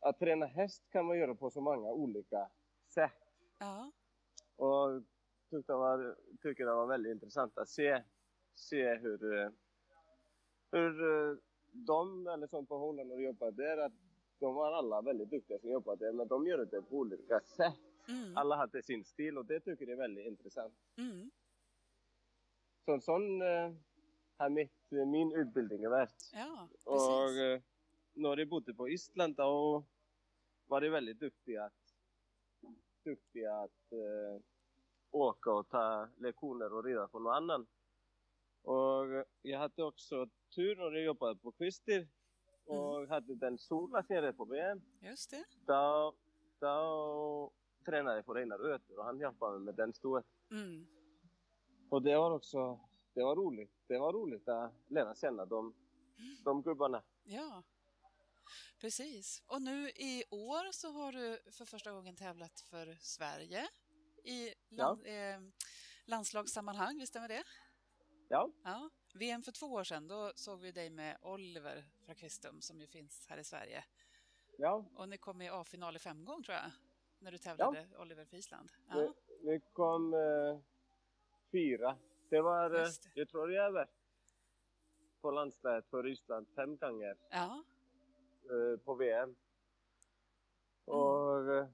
att 0.00 0.18
träna 0.18 0.46
häst 0.46 0.82
kan 0.90 1.06
man 1.06 1.18
göra 1.18 1.34
på 1.34 1.50
så 1.50 1.60
många 1.60 1.88
olika 1.92 2.50
sätt. 2.88 3.12
Ja. 3.58 3.92
Och 4.56 5.02
tyckte 5.50 5.72
det 5.72 5.76
var, 5.76 6.16
tycker 6.42 6.64
det 6.66 6.74
var 6.74 6.86
väldigt 6.86 7.10
intressant 7.12 7.58
att 7.58 7.68
se, 7.68 8.02
se 8.58 8.94
hur, 8.94 9.38
eh, 9.38 9.50
hur 10.72 11.02
eh, 11.30 11.36
de, 11.72 12.26
eller 12.26 12.46
som 12.46 12.66
på 12.66 12.78
Holland 12.78 13.12
och 13.12 13.22
jobbar 13.22 13.50
där, 13.50 13.78
att 13.78 13.92
de 14.38 14.54
var 14.54 14.72
alla 14.72 15.02
väldigt 15.02 15.30
duktiga 15.30 15.58
som 15.58 15.70
jobbade 15.70 16.04
där, 16.06 16.12
men 16.12 16.28
de 16.28 16.46
gör 16.46 16.64
det 16.64 16.82
på 16.82 16.96
olika 16.96 17.40
sätt. 17.40 17.74
Mm. 18.08 18.36
Alla 18.36 18.56
hade 18.56 18.82
sin 18.82 19.04
stil 19.04 19.38
och 19.38 19.44
det 19.46 19.60
tycker 19.60 19.84
jag 19.86 19.92
är 19.92 19.96
väldigt 19.96 20.26
intressant. 20.26 20.74
Mm. 20.96 21.30
Så 22.84 22.92
en 22.92 23.00
sån 23.00 23.42
eh, 23.42 23.72
har 24.36 24.48
mitt, 24.50 24.90
min 24.90 25.32
utbildning 25.32 25.90
varit. 25.90 26.30
Ja, 26.32 26.68
Och 26.84 27.26
precis. 27.26 27.40
eh, 27.40 27.60
när 28.12 28.36
jag 28.36 28.48
bodde 28.48 28.74
på 28.74 28.88
Island 28.88 29.36
då 29.36 29.84
var 30.66 30.80
det 30.80 30.90
väldigt 30.90 31.20
duktiga 31.20 31.64
att, 31.64 31.94
duktiga 33.04 33.54
att 33.54 33.92
eh, 33.92 34.42
åka 35.10 35.52
och 35.52 35.68
ta 35.68 36.08
lektioner 36.16 36.72
och 36.72 36.84
rida 36.84 37.08
på 37.08 37.18
någon 37.18 37.34
annan. 37.34 37.66
Och 38.68 39.14
eh, 39.14 39.24
jag 39.42 39.58
hade 39.58 39.82
också 39.82 40.26
tur 40.54 40.76
när 40.76 40.96
jag 40.96 41.04
jobbade 41.04 41.36
på 41.36 41.52
Kvistir 41.52 42.08
och 42.66 43.08
hade 43.08 43.34
den 43.34 43.58
sola 43.58 44.04
nere 44.08 44.32
på 44.32 44.44
VM. 44.44 44.82
Just 45.00 45.30
det. 45.30 45.44
Då, 45.66 46.14
då 46.58 47.52
tränade 47.84 48.16
jag 48.16 48.24
för 48.24 48.34
Einar 48.34 48.70
Öter 48.74 48.98
och 48.98 49.04
han 49.04 49.20
hjälpte 49.20 49.50
mig 49.50 49.60
med 49.60 49.74
den 49.74 49.92
stoet. 49.92 50.24
Mm. 50.50 50.86
Och 51.90 52.02
det 52.02 52.16
var 52.16 52.30
också, 52.30 52.80
det 53.14 53.22
var 53.22 53.36
roligt. 53.36 53.72
Det 53.86 53.98
var 53.98 54.12
roligt 54.12 54.48
att 54.48 54.72
lära 54.88 55.14
känna 55.14 55.46
de, 55.46 55.74
de 56.44 56.62
gubbarna. 56.62 57.02
Ja, 57.24 57.62
precis. 58.80 59.42
Och 59.46 59.62
nu 59.62 59.88
i 59.88 60.24
år 60.30 60.72
så 60.72 60.90
har 60.90 61.12
du 61.12 61.38
för 61.52 61.64
första 61.64 61.92
gången 61.92 62.16
tävlat 62.16 62.60
för 62.60 62.96
Sverige 63.00 63.68
i 64.24 64.54
land, 64.68 65.00
eh, 65.06 65.40
landslagssammanhang, 66.04 66.98
visst 66.98 67.12
stämmer 67.12 67.28
det? 67.28 67.44
Ja, 68.28 68.50
Ja. 68.64 68.90
VM 69.14 69.42
för 69.42 69.52
två 69.52 69.66
år 69.66 69.84
sedan, 69.84 70.08
då 70.08 70.32
såg 70.34 70.60
vi 70.60 70.72
dig 70.72 70.90
med 70.90 71.16
Oliver 71.22 71.84
Frakvistum 72.06 72.60
som 72.60 72.80
ju 72.80 72.86
finns 72.86 73.26
här 73.28 73.38
i 73.38 73.44
Sverige. 73.44 73.84
ja. 74.58 74.84
Och 74.94 75.08
ni 75.08 75.18
kom 75.18 75.42
i 75.42 75.48
A-final 75.48 75.96
i 75.96 75.98
femgång 75.98 76.42
tror 76.42 76.54
jag, 76.56 76.70
när 77.18 77.32
du 77.32 77.38
tävlade 77.38 77.86
Oliver 77.98 78.24
för 78.24 78.36
Island. 78.36 78.70
Vi, 78.94 79.00
Ja, 79.00 79.14
vi 79.42 79.60
kom 79.72 80.14
eh, 80.14 80.58
fyra. 81.52 81.96
Det 82.30 82.40
var, 82.40 82.70
eh, 82.74 82.82
det. 82.82 83.10
jag 83.14 83.28
tror 83.28 83.52
jag 83.52 83.72
var 83.72 83.88
på 85.20 85.30
landslaget 85.30 85.86
för 85.90 86.02
Ryssland 86.02 86.48
fem 86.48 86.76
gånger 86.76 87.16
ja. 87.30 87.64
eh, 88.44 88.78
på 88.80 88.94
VM. 88.94 89.36
Och, 90.84 91.54
eh, 91.54 91.68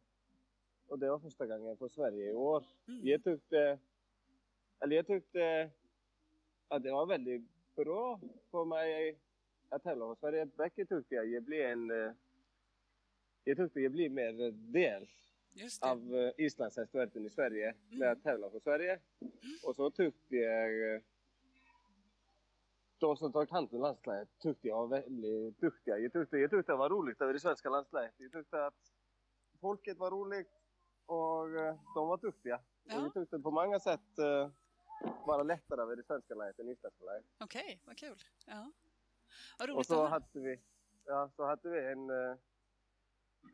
och 0.87 0.99
det 0.99 1.11
var 1.11 1.19
första 1.19 1.47
gången 1.47 1.77
för 1.77 1.89
Sverige 1.89 2.31
i 2.31 2.35
år. 2.35 2.65
Mm. 2.89 3.01
Jag 3.07 3.25
tyckte, 3.25 3.79
eller 4.81 4.97
jag 4.97 5.07
tyckte 5.07 5.71
att 6.69 6.83
det 6.83 6.93
var 6.93 7.07
väldigt 7.07 7.43
bra 7.77 8.21
för 8.51 8.65
mig 8.65 9.19
att 9.69 9.83
tävla 9.83 10.07
för 10.07 10.15
Sverige. 10.15 10.47
Bäcke 10.47 10.87
tyckte 10.87 11.15
jag, 11.15 11.27
jag 11.27 11.43
blev 11.43 11.71
en, 11.71 11.91
eh, 11.91 12.13
jag 13.45 13.57
tyckte 13.57 13.81
jag 13.81 13.93
blev 13.93 14.13
mer 14.13 14.33
del 14.73 15.07
det. 15.53 15.83
av 15.83 16.15
eh, 16.17 16.33
islandshästvärlden 16.47 17.27
i 17.27 17.31
Sverige 17.31 17.75
Mm. 17.93 18.13
att 18.13 18.23
tävla 18.23 18.51
för 18.51 18.61
Sverige. 18.61 19.01
Och 19.67 19.77
så 19.77 19.91
tyckte 19.91 20.37
jag 20.37 20.95
eh, 20.95 21.01
de 22.99 23.17
som 23.17 23.33
tagit 23.33 23.51
hand 23.51 23.69
om 23.73 23.81
landslaget 23.81 24.29
tyckte 24.39 24.69
jag 24.69 24.77
var 24.77 24.87
väldigt 24.87 25.61
duktiga. 25.61 25.99
Jag 25.99 26.13
tyckte, 26.13 26.39
jag 26.39 26.51
tyckte 26.51 26.73
det 26.73 26.77
var 26.77 26.91
roligt 26.91 27.21
över 27.21 27.33
det 27.33 27.41
svenska 27.41 27.71
landslaget. 27.71 28.15
Jag 28.17 28.33
tyckte 28.33 28.67
att 28.67 28.93
folket 29.61 29.99
var 29.99 30.11
roligt 30.11 30.51
och 31.07 31.59
eh, 31.59 31.77
de 31.95 32.09
var 32.09 32.17
duktiga. 32.17 32.61
Ja. 32.85 32.99
Och 32.99 33.05
jag 33.07 33.15
tyckte 33.15 33.39
på 33.39 33.51
många 33.51 33.81
sätt 33.81 34.19
eh, 34.19 34.51
det 35.39 35.45
lättare 35.45 35.81
över 35.81 35.97
det 35.97 36.05
svenska 36.05 36.35
laget 36.35 36.59
än 36.59 36.69
isländska 36.69 37.05
laget. 37.05 37.25
Okej, 37.39 37.81
vad 37.85 37.99
kul. 37.99 38.23
Ja. 38.47 38.73
Vad 39.59 39.71
Och 39.71 39.75
roligt 39.77 39.87
så 39.87 39.95
att 39.95 39.99
höra. 39.99 40.09
hade 40.09 40.41
vi, 40.41 40.61
ja, 41.05 41.31
så 41.37 41.45
hade 41.47 41.69
vi 41.71 41.79
en, 41.93 42.11
eh, 42.11 42.37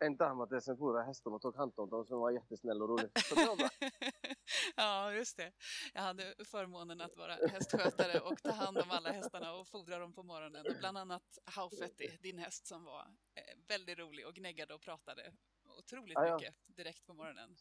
en 0.00 0.16
dam 0.16 0.40
att 0.40 0.50
som 0.50 1.02
hästarna 1.02 1.36
och 1.36 1.42
tog 1.42 1.56
hand 1.56 1.72
om 1.76 1.90
dem 1.90 2.06
som 2.06 2.20
var 2.20 2.30
jättesnäll 2.30 2.82
och 2.82 2.88
rolig. 2.88 3.10
Så 3.14 3.34
ja, 4.76 5.12
just 5.12 5.36
det. 5.36 5.52
Jag 5.94 6.02
hade 6.02 6.34
förmånen 6.44 7.00
att 7.00 7.16
vara 7.16 7.34
hästskötare 7.34 8.20
och 8.20 8.42
ta 8.42 8.50
hand 8.50 8.78
om 8.78 8.90
alla 8.90 9.12
hästarna 9.12 9.54
och 9.54 9.68
fodra 9.68 9.98
dem 9.98 10.12
på 10.12 10.22
morgonen. 10.22 10.66
Och 10.66 10.74
bland 10.78 10.98
annat 10.98 11.38
Haufetti, 11.44 12.18
din 12.22 12.38
häst 12.38 12.66
som 12.66 12.84
var 12.84 13.02
eh, 13.34 13.58
väldigt 13.68 13.98
rolig 13.98 14.26
och 14.26 14.34
gnäggade 14.34 14.74
och 14.74 14.80
pratade 14.80 15.32
otroligt 15.78 16.14
Ja, 16.14 16.26
ja. 16.26 16.36
mycket 16.36 16.54
direkt 16.66 17.06
på 17.06 17.14
morgonen. 17.14 17.56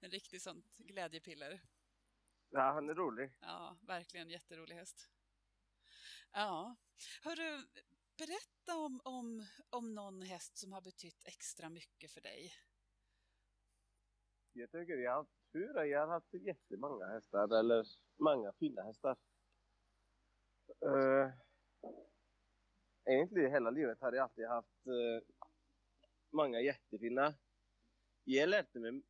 En 0.00 0.10
riktig 0.10 0.42
sånt 0.42 0.76
glädjepiller. 0.78 1.60
Ja, 2.56 2.72
han 2.72 2.88
är 2.88 2.94
rolig. 2.94 3.32
Ja, 3.40 3.76
verkligen 3.86 4.30
jätterolig 4.30 4.74
häst. 4.74 5.10
Ja, 6.32 6.76
hörru, 7.22 7.66
berätta 8.18 8.76
om, 8.76 9.00
om, 9.04 9.46
om 9.70 9.94
någon 9.94 10.22
häst 10.22 10.58
som 10.58 10.72
har 10.72 10.80
betytt 10.80 11.24
extra 11.26 11.68
mycket 11.68 12.10
för 12.10 12.20
dig. 12.20 12.52
Jag 14.52 14.70
tycker 14.70 14.96
jag 14.96 15.10
har 15.10 15.18
haft 15.18 15.52
tur. 15.52 15.84
Jag 15.84 16.00
har 16.00 16.08
haft 16.08 16.34
jättemånga 16.34 17.06
hästar, 17.06 17.58
eller 17.58 17.86
många 18.16 18.52
fina 18.52 18.82
hästar. 18.82 19.16
Uh, 20.84 21.30
egentligen 23.04 23.50
hela 23.50 23.70
livet 23.70 24.00
har 24.00 24.12
jag 24.12 24.22
alltid 24.22 24.46
haft 24.46 24.86
uh, 24.86 25.22
många 26.30 26.60
jättefina. 26.60 27.34
Jag 28.24 28.48
lärde 28.48 28.80
mig 28.80 29.02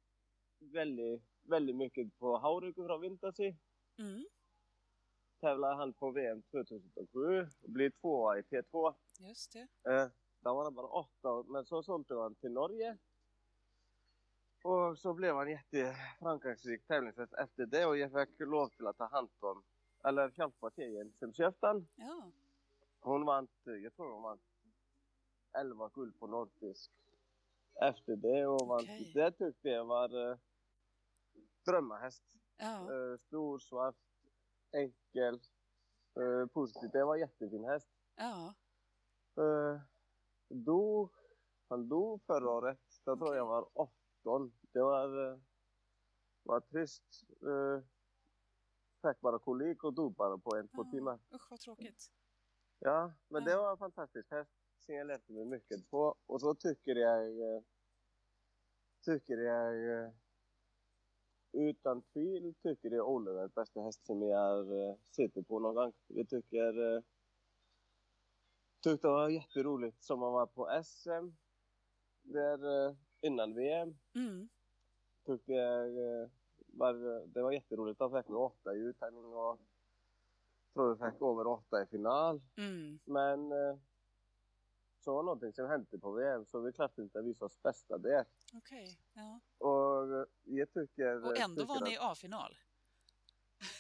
väldigt, 0.58 1.22
väldigt 1.44 1.76
mycket 1.76 2.18
på 2.18 2.38
Hauruku 2.38 2.86
från 2.86 3.00
Vintasi. 3.00 3.56
Mm, 3.98 4.24
Tävlade 5.40 5.74
han 5.76 5.92
på 5.92 6.10
VM 6.10 6.42
2007 6.42 7.46
och 7.62 7.70
blev 7.70 7.90
tvåa 7.90 8.38
i 8.38 8.42
T2. 8.42 8.94
just 9.18 9.52
det. 9.52 9.90
Eh, 9.92 10.08
då 10.40 10.54
var 10.54 10.64
han 10.64 10.74
bara 10.74 10.86
åtta, 10.86 11.42
men 11.48 11.64
så 11.66 11.82
sålde 11.82 12.20
han 12.22 12.34
till 12.34 12.52
Norge. 12.52 12.98
Och 14.62 14.98
så 14.98 15.14
blev 15.14 15.34
han 15.34 15.50
jätteframgångsrik 15.50 16.86
tävlingshäst 16.86 17.32
efter 17.34 17.66
det 17.66 17.86
och 17.86 17.96
jag 17.98 18.12
fick 18.28 18.40
lov 18.40 18.68
till 18.68 18.86
att 18.86 18.96
ta 18.98 19.06
hand 19.06 19.28
om, 19.40 19.62
eller 20.04 20.32
hjälpa 20.38 20.70
tjejen 20.70 21.12
som 21.18 21.32
köpte 21.32 21.66
han. 21.66 21.86
Ja, 21.94 22.30
Hon 23.00 23.24
vann, 23.24 23.48
jag 23.64 23.94
tror 23.96 24.12
hon 24.12 24.22
vann 24.22 24.38
11 25.58 25.88
guld 25.94 26.18
på 26.18 26.26
nordisk 26.26 26.90
efter 27.80 28.16
det 28.16 28.46
och 28.46 28.66
vann, 28.66 28.84
Okej. 28.84 29.10
det 29.14 29.30
tyckte 29.32 29.68
jag 29.68 29.84
var 29.84 30.30
eh, 30.30 30.36
drömmarhäst. 31.64 32.25
ja, 32.56 32.92
Eh, 32.92 33.18
stor, 33.18 33.59
svart, 33.59 33.97
enkel, 34.73 35.40
eh, 36.21 36.47
positiv. 36.52 36.90
Det 36.92 37.04
var 37.04 37.16
jättefin 37.16 37.64
häst. 37.64 37.88
ja. 38.16 38.54
Dog, 40.49 41.11
han 41.68 41.88
dog 41.88 42.23
förra 42.26 42.50
året. 42.50 42.80
Då 43.04 43.16
tror 43.16 43.37
jag 43.37 43.47
var 43.47 43.68
18. 43.75 44.52
Det 44.73 44.80
var, 44.83 45.18
uh, 45.18 45.38
var 46.42 46.61
trist. 46.61 47.04
Fick 49.02 49.21
bara 49.21 49.38
kolik 49.38 49.85
och 49.85 49.92
dog 49.94 50.14
bara 50.14 50.38
på 50.38 50.56
en, 50.56 50.68
två 50.68 50.83
Ja. 50.85 50.90
timmar. 50.90 51.18
Usch 51.35 51.50
vad 51.50 51.61
tråkigt. 51.61 52.12
Ja, 52.78 53.12
men 53.28 53.42
Ja. 53.42 53.50
det 53.50 53.56
var 53.56 53.71
en 53.73 53.78
fantastisk 53.78 54.30
häst 54.30 54.50
som 54.78 54.94
jag 54.94 55.06
lärde 55.06 55.33
mig 55.33 55.44
mycket 55.44 55.90
på. 55.90 56.14
Och 56.26 56.40
så 56.40 56.54
tycker 56.54 56.97
jag 56.97 57.25
tycker 59.04 59.38
jag 59.38 59.90
eh, 60.04 60.12
utan 61.54 62.02
tvivel 62.02 62.54
tycker 62.62 62.90
jag 62.90 63.08
Oliver 63.08 63.42
är 63.42 63.49
bästa 63.49 63.80
häst 63.80 64.06
som 64.06 64.23
jag 64.23 64.88
eh, 64.88 64.94
sitter 65.02 65.42
på 65.42 65.58
någon 65.58 65.75
gång. 65.75 65.92
Jag 66.06 66.28
tycker 66.28 66.96
eh, 66.96 67.02
tyckte 68.80 69.06
det 69.06 69.12
var 69.12 69.28
jätteroligt 69.28 70.02
som 70.02 70.18
man 70.18 70.32
var 70.32 70.46
på 70.46 70.82
SM 70.84 71.28
där 72.23 72.87
eh, 72.87 72.94
innan 73.20 73.54
VM. 73.54 73.99
Mm. 74.14 74.49
Tyckte 75.26 75.52
jag 75.52 75.90
var, 76.66 76.92
det 77.26 77.42
var 77.42 77.52
jätteroligt. 77.52 77.99
De 77.99 78.12
fick 78.12 78.28
med 78.28 78.38
åtta 78.38 78.75
i 78.75 78.78
uttagning 78.78 79.25
och 79.25 79.58
tror 80.75 80.94
vi 80.94 81.11
fick 81.11 81.23
över 81.23 81.46
åtta 81.46 81.82
i 81.82 81.87
final. 81.87 82.40
Mm. 82.56 82.99
Men 83.04 83.52
så 85.04 85.14
var 85.14 85.23
någonting 85.23 85.52
som 85.52 85.66
hände 85.68 85.99
på 85.99 86.11
VM 86.12 86.46
så 86.46 86.61
vi 86.61 86.73
klarade 86.73 87.02
inte 87.02 87.18
att 87.18 87.25
visa 87.25 87.44
oss 87.44 87.62
bästa 87.62 87.99
där. 87.99 88.25
Okej. 88.54 88.99
Ja. 89.12 89.40
Och 89.68 90.26
jag 90.44 90.73
tycker... 90.73 91.25
Och 91.25 91.38
ändå 91.38 91.61
tycker 91.62 91.75
var 91.75 91.80
ni 91.80 91.92
i 91.92 91.96
att, 91.99 92.02
A-final. 92.12 92.56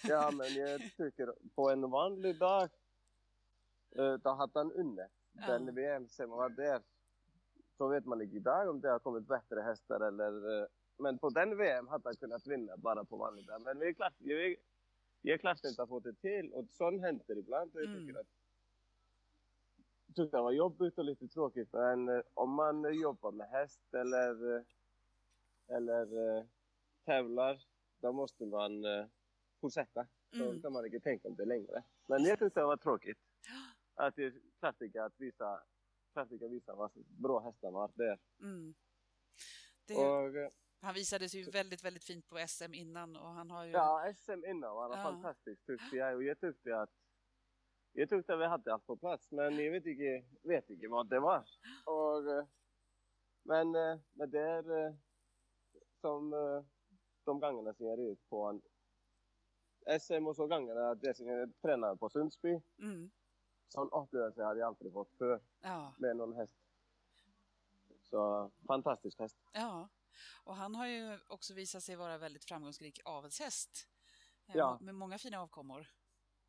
Ja 0.02 0.30
men 0.30 0.54
jag 0.54 0.80
tycker 0.96 1.34
på 1.54 1.70
en 1.70 1.90
vanlig 1.90 2.38
dag 2.38 2.62
eh, 3.96 4.14
då 4.14 4.30
hade 4.30 4.58
han 4.58 4.68
vunnit 4.68 5.10
Ja. 5.32 5.46
den 5.46 5.74
VM 5.74 6.08
som 6.08 6.30
var 6.30 6.48
där. 6.48 6.82
Så 7.76 7.88
vet 7.88 8.04
man 8.06 8.22
inte 8.22 8.36
idag 8.36 8.68
om 8.68 8.80
det 8.80 8.88
har 8.90 8.98
kommit 8.98 9.26
bättre 9.26 9.60
hästar 9.60 10.00
eller... 10.00 10.62
eh, 10.62 10.66
Men 10.96 11.18
på 11.18 11.30
den 11.30 11.56
VM 11.56 11.88
hade 11.88 12.08
han 12.08 12.16
kunnat 12.16 12.46
vinna 12.46 12.76
bara 12.76 13.04
på 13.04 13.16
vanlig 13.16 13.46
dag. 13.46 13.62
Men 13.62 13.78
vi 13.78 13.88
är 13.88 13.92
klart, 13.92 14.14
vi, 14.18 14.56
jag 15.22 15.40
klarar 15.40 15.68
inte 15.68 15.82
att 15.82 15.88
få 15.88 16.00
det 16.00 16.12
till 16.14 16.52
och 16.52 16.64
sånt 16.70 17.00
händer 17.02 17.38
ibland. 17.38 17.74
Och 17.74 17.80
jag 17.82 17.88
Mm. 17.90 18.00
tycker 18.06 18.20
att 18.20 18.26
jag 18.26 18.43
tyckte 20.14 20.36
det 20.36 20.42
var 20.42 20.52
jobbigt 20.52 20.98
och 20.98 21.04
lite 21.04 21.28
tråkigt 21.28 21.72
men 21.72 22.08
eh, 22.08 22.22
om 22.34 22.50
man 22.54 22.84
eh, 22.84 22.90
jobbar 22.90 23.32
med 23.32 23.48
häst 23.48 23.94
eller, 23.94 24.56
eh, 24.56 24.62
eller 25.76 26.46
tävlar 27.04 27.62
då 28.00 28.12
måste 28.12 28.44
man 28.46 28.84
fortsätta. 29.60 30.06
Då 30.30 30.44
Mm. 30.44 30.62
kan 30.62 30.72
man 30.72 30.86
inte 30.86 31.00
tänka 31.00 31.28
om 31.28 31.36
det 31.36 31.44
längre. 31.44 31.82
Men 32.06 32.24
jag 32.24 32.38
tyckte 32.38 32.60
det 32.60 32.66
var 32.66 32.76
tråkigt 32.76 33.18
att 33.94 34.14
klarade 34.60 34.84
inte 34.86 35.04
att 35.04 35.20
visa, 35.20 35.62
att 36.14 36.32
visa 36.32 36.74
vad 36.74 36.90
bra 37.06 37.40
hästar 37.40 37.70
var 37.70 37.90
där. 37.94 38.18
Mm. 38.40 38.74
Det, 39.86 39.94
Och, 39.94 40.52
han 40.80 40.94
visade 40.94 41.28
sig 41.28 41.40
ju 41.40 41.50
väldigt, 41.50 41.84
väldigt 41.84 42.04
fint 42.04 42.28
på 42.28 42.38
SM 42.48 42.74
innan 42.74 43.16
och 43.16 43.28
han 43.28 43.50
har 43.50 43.64
ju... 43.64 43.70
Ja, 43.70 44.12
SM 44.16 44.44
innan 44.44 44.74
var 44.74 44.96
Ja. 44.96 45.02
fantastiskt 45.02 45.66
tyckte 45.66 45.96
jag. 45.96 46.14
Och 46.14 46.22
jag 46.24 46.40
tyckte 46.40 46.80
att 46.80 46.90
jag 47.96 48.08
tyckte 48.08 48.34
att 48.34 48.40
vi 48.40 48.46
hade 48.46 48.72
allt 48.72 48.86
på 48.86 48.96
plats, 48.96 49.30
men 49.30 49.58
jag 49.58 49.72
vet 49.72 49.86
inte, 49.86 50.24
vet 50.42 50.70
inte 50.70 50.88
vad 50.88 51.08
det 51.08 51.20
var. 51.20 51.44
Och, 51.84 52.32
eh, 52.32 52.46
men, 53.42 53.74
eh, 53.74 53.98
men 54.12 54.30
det 54.30 54.40
är 54.40 54.86
eh, 54.86 54.94
som 56.00 56.30
de 57.24 57.40
gångerna 57.40 57.74
som 57.74 57.86
jag 57.86 57.98
red 57.98 58.18
på 58.28 58.44
en 58.46 58.62
SM 60.00 60.26
och 60.26 60.36
så 60.36 60.46
gångerna 60.46 60.94
det 60.94 61.14
som 61.14 61.26
jag 61.26 61.52
tränade 61.62 61.96
på 61.96 62.08
Sundsby. 62.08 62.60
Mm. 62.78 63.10
Sån 63.68 63.90
upplevelse 63.92 64.44
hade 64.44 64.60
jag 64.60 64.66
aldrig 64.66 64.92
fått 64.92 65.12
för 65.18 65.40
Ja, 65.60 65.94
med 65.98 66.16
någon 66.16 66.32
häst. 66.32 66.56
Så 68.02 68.50
fantastisk 68.66 69.18
häst. 69.18 69.36
ja. 69.52 69.88
Och 70.44 70.56
han 70.56 70.74
har 70.74 70.86
ju 70.86 71.18
också 71.28 71.54
visat 71.54 71.82
sig 71.82 71.96
vara 71.96 72.18
väldigt 72.18 72.44
framgångsrik 72.44 73.00
avelshäst. 73.04 73.88
Ja. 74.46 74.78
Med 74.80 74.94
många 74.94 75.18
fina 75.18 75.40
avkommor. 75.40 75.86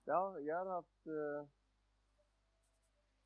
Ja, 0.07 0.39
jag 0.39 0.65
har 0.65 0.71
haft 0.71 1.07
eh, 1.07 1.47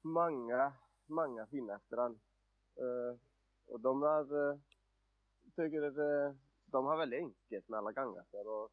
många, 0.01 0.73
många 1.05 1.47
fina 1.47 1.75
efterhand. 1.75 2.19
Eh, 2.75 3.19
och 3.67 3.79
de 3.79 4.01
har, 4.01 4.51
eh, 4.51 4.59
tycker 5.55 5.81
att 5.81 6.35
de 6.65 6.85
har 6.85 6.97
väldigt 6.97 7.19
enkelt 7.19 7.67
med 7.67 7.77
alla 7.77 7.91
gånger. 7.91 8.25
Och, 8.31 8.71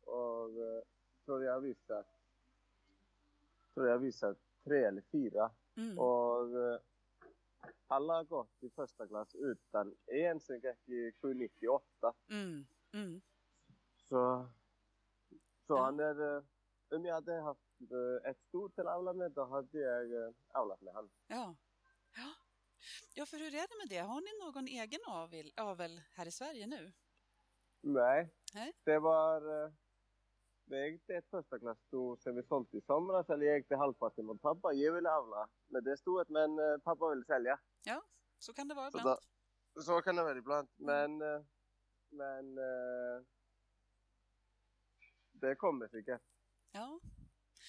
och 0.00 0.50
tror 1.24 1.44
jag 1.44 1.60
visat, 1.60 2.06
tror 3.74 3.88
jag 3.88 3.98
visat 3.98 4.38
tre 4.64 4.84
eller 4.84 5.02
fyra. 5.02 5.50
Mm. 5.76 5.98
Och 5.98 6.48
alla 7.86 8.14
har 8.14 8.24
gått 8.24 8.62
i 8.62 8.70
första 8.70 9.06
klass 9.06 9.34
utan 9.34 9.96
en 10.06 10.40
som 10.40 10.54
gick 10.54 10.88
i 10.88 11.12
798. 11.12 12.14
Mm. 12.30 12.66
Mm. 12.92 13.20
Så, 13.96 14.46
så 15.66 15.76
han 15.76 16.00
är, 16.00 16.44
om 16.90 17.04
jag 17.04 17.14
hade 17.14 17.40
haft 17.40 17.80
eh, 17.80 18.30
ett 18.30 18.40
stort 18.48 18.74
till 18.74 18.84
med 19.14 19.32
då 19.32 19.44
hade 19.44 19.78
jag 19.78 20.26
eh, 20.26 20.34
avlat 20.48 20.80
med 20.80 20.94
han. 20.94 21.10
Ja. 21.26 21.56
ja. 22.16 22.34
Ja, 23.14 23.26
för 23.26 23.36
hur 23.36 23.46
är 23.54 23.68
det 23.68 23.78
med 23.78 23.88
det? 23.88 23.98
Har 23.98 24.20
ni 24.20 24.44
någon 24.44 24.68
egen 24.68 25.00
avel, 25.06 25.52
avel 25.56 26.00
här 26.12 26.26
i 26.26 26.30
Sverige 26.30 26.66
nu? 26.66 26.92
Nej, 27.80 28.34
Nej. 28.54 28.72
det 28.84 28.98
var, 28.98 29.64
eh, 29.64 29.72
det 30.64 30.88
gick 30.88 31.06
till 31.06 31.14
ett 31.14 31.30
första 31.30 31.58
klass 31.58 31.78
då 31.90 32.16
som 32.16 32.36
vi 32.36 32.42
sålde 32.42 32.76
i 32.78 32.80
somras 32.80 33.30
eller 33.30 33.46
jag 33.46 33.68
till 33.68 33.76
halvparten 33.76 34.24
mot 34.24 34.42
pappa. 34.42 34.72
Jag 34.72 34.92
ville 34.92 35.10
avla 35.10 35.48
med 35.66 35.84
det 35.84 35.96
stoet 35.96 36.28
men 36.28 36.58
eh, 36.58 36.78
pappa 36.78 37.10
ville 37.10 37.24
sälja. 37.24 37.60
Så 38.44 38.52
kan 38.52 38.68
det 38.68 38.74
vara 38.74 38.90
Så, 38.90 38.98
ibland. 38.98 39.18
då, 39.74 39.82
så 39.82 40.02
kan 40.02 40.16
det 40.16 40.22
vara 40.22 40.38
ibland 40.38 40.68
men, 40.76 41.22
eh, 41.22 41.42
men 42.08 42.58
eh, 42.58 43.24
det 45.32 45.54
kommer 45.54 45.88
säkert. 45.88 46.22
Ja, 46.76 47.00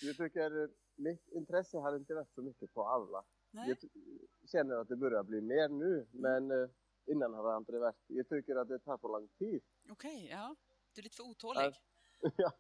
Jag 0.02 0.18
tycker 0.18 0.70
mitt 0.96 1.28
intresse 1.28 1.78
har 1.78 1.96
inte 1.96 2.14
varit 2.14 2.34
så 2.34 2.42
mycket 2.42 2.74
på 2.74 2.88
avla. 2.90 3.26
nej. 3.52 3.70
Jag 3.70 4.50
känner 4.50 4.76
att 4.76 4.88
det 4.88 4.96
börjar 4.96 5.24
bli 5.24 5.42
mer 5.42 5.70
nu, 5.70 6.08
men 6.12 6.52
eh, 6.52 6.70
innan 7.06 7.34
har 7.34 7.44
det 7.50 7.56
aldrig 7.56 7.80
varit. 7.82 7.96
Jag 8.08 8.30
tycker 8.30 8.56
att 8.56 8.68
det 8.68 8.80
tar 8.80 8.98
för 8.98 9.08
lång 9.08 9.28
tid. 9.28 9.64
Okej, 9.90 10.28
ja. 10.32 10.56
Du 10.94 11.02
är 11.02 11.04
lite 11.04 11.16
för 11.16 11.24
otålig. 11.24 11.74
ja, 12.38 12.52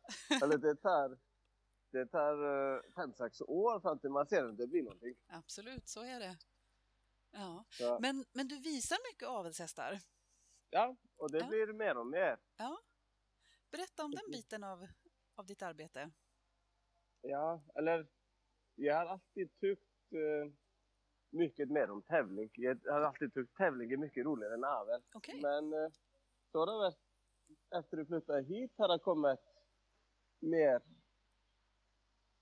eller 0.43 0.57
det 0.57 0.75
tar, 0.75 1.17
det 1.91 2.05
tar 2.05 2.33
eh, 2.75 2.81
fem, 2.95 3.13
sex 3.13 3.41
år 3.41 3.79
fram 3.79 3.99
till 3.99 4.09
man 4.09 4.27
ser 4.27 4.43
att 4.45 4.57
det 4.57 4.67
blir 4.67 4.83
någonting. 4.83 5.15
Absolut, 5.27 5.87
så 5.87 6.03
är 6.03 6.19
det. 6.19 6.37
Ja. 7.31 7.65
Så, 7.69 7.99
Men, 8.01 8.25
men 8.33 8.47
du 8.47 8.59
visar 8.59 8.97
mycket 9.13 9.27
avelshästar. 9.27 9.99
ja, 10.69 10.95
och 11.17 11.31
det 11.31 11.37
Ja. 11.39 11.47
blir 11.47 11.73
mer 11.73 11.97
och 11.97 12.07
mer. 12.07 12.39
Berätta 13.71 14.03
om 14.05 14.11
den 14.11 14.31
biten 14.31 14.63
av, 14.63 14.87
av 15.35 15.45
ditt 15.45 15.61
arbete. 15.61 16.11
Ja, 17.27 17.61
eller 17.75 18.07
jag 18.75 18.95
har 18.95 19.05
alltid 19.05 19.59
tyckt 19.59 20.13
eh, 20.13 20.51
mycket 21.29 21.69
mer 21.69 21.91
om 21.91 22.01
tävling. 22.01 22.49
Jag 22.53 22.79
har 22.85 23.01
alltid 23.01 23.33
tyckt 23.33 23.57
tävling 23.57 23.91
är 23.91 23.97
mycket 23.97 24.25
roligare 24.25 24.53
än 24.53 24.63
avel. 24.63 25.01
Okej. 25.13 25.39
Men 25.41 25.73
eh, 25.73 25.89
så 26.51 26.59
har 26.59 26.65
det 26.65 26.71
varit 26.71 26.99
efter 27.75 27.97
du 27.97 28.05
flyttade 28.05 28.41
hit 28.41 28.71
har 28.77 28.87
det 28.87 28.99
kommit 28.99 29.39
mer, 30.39 30.81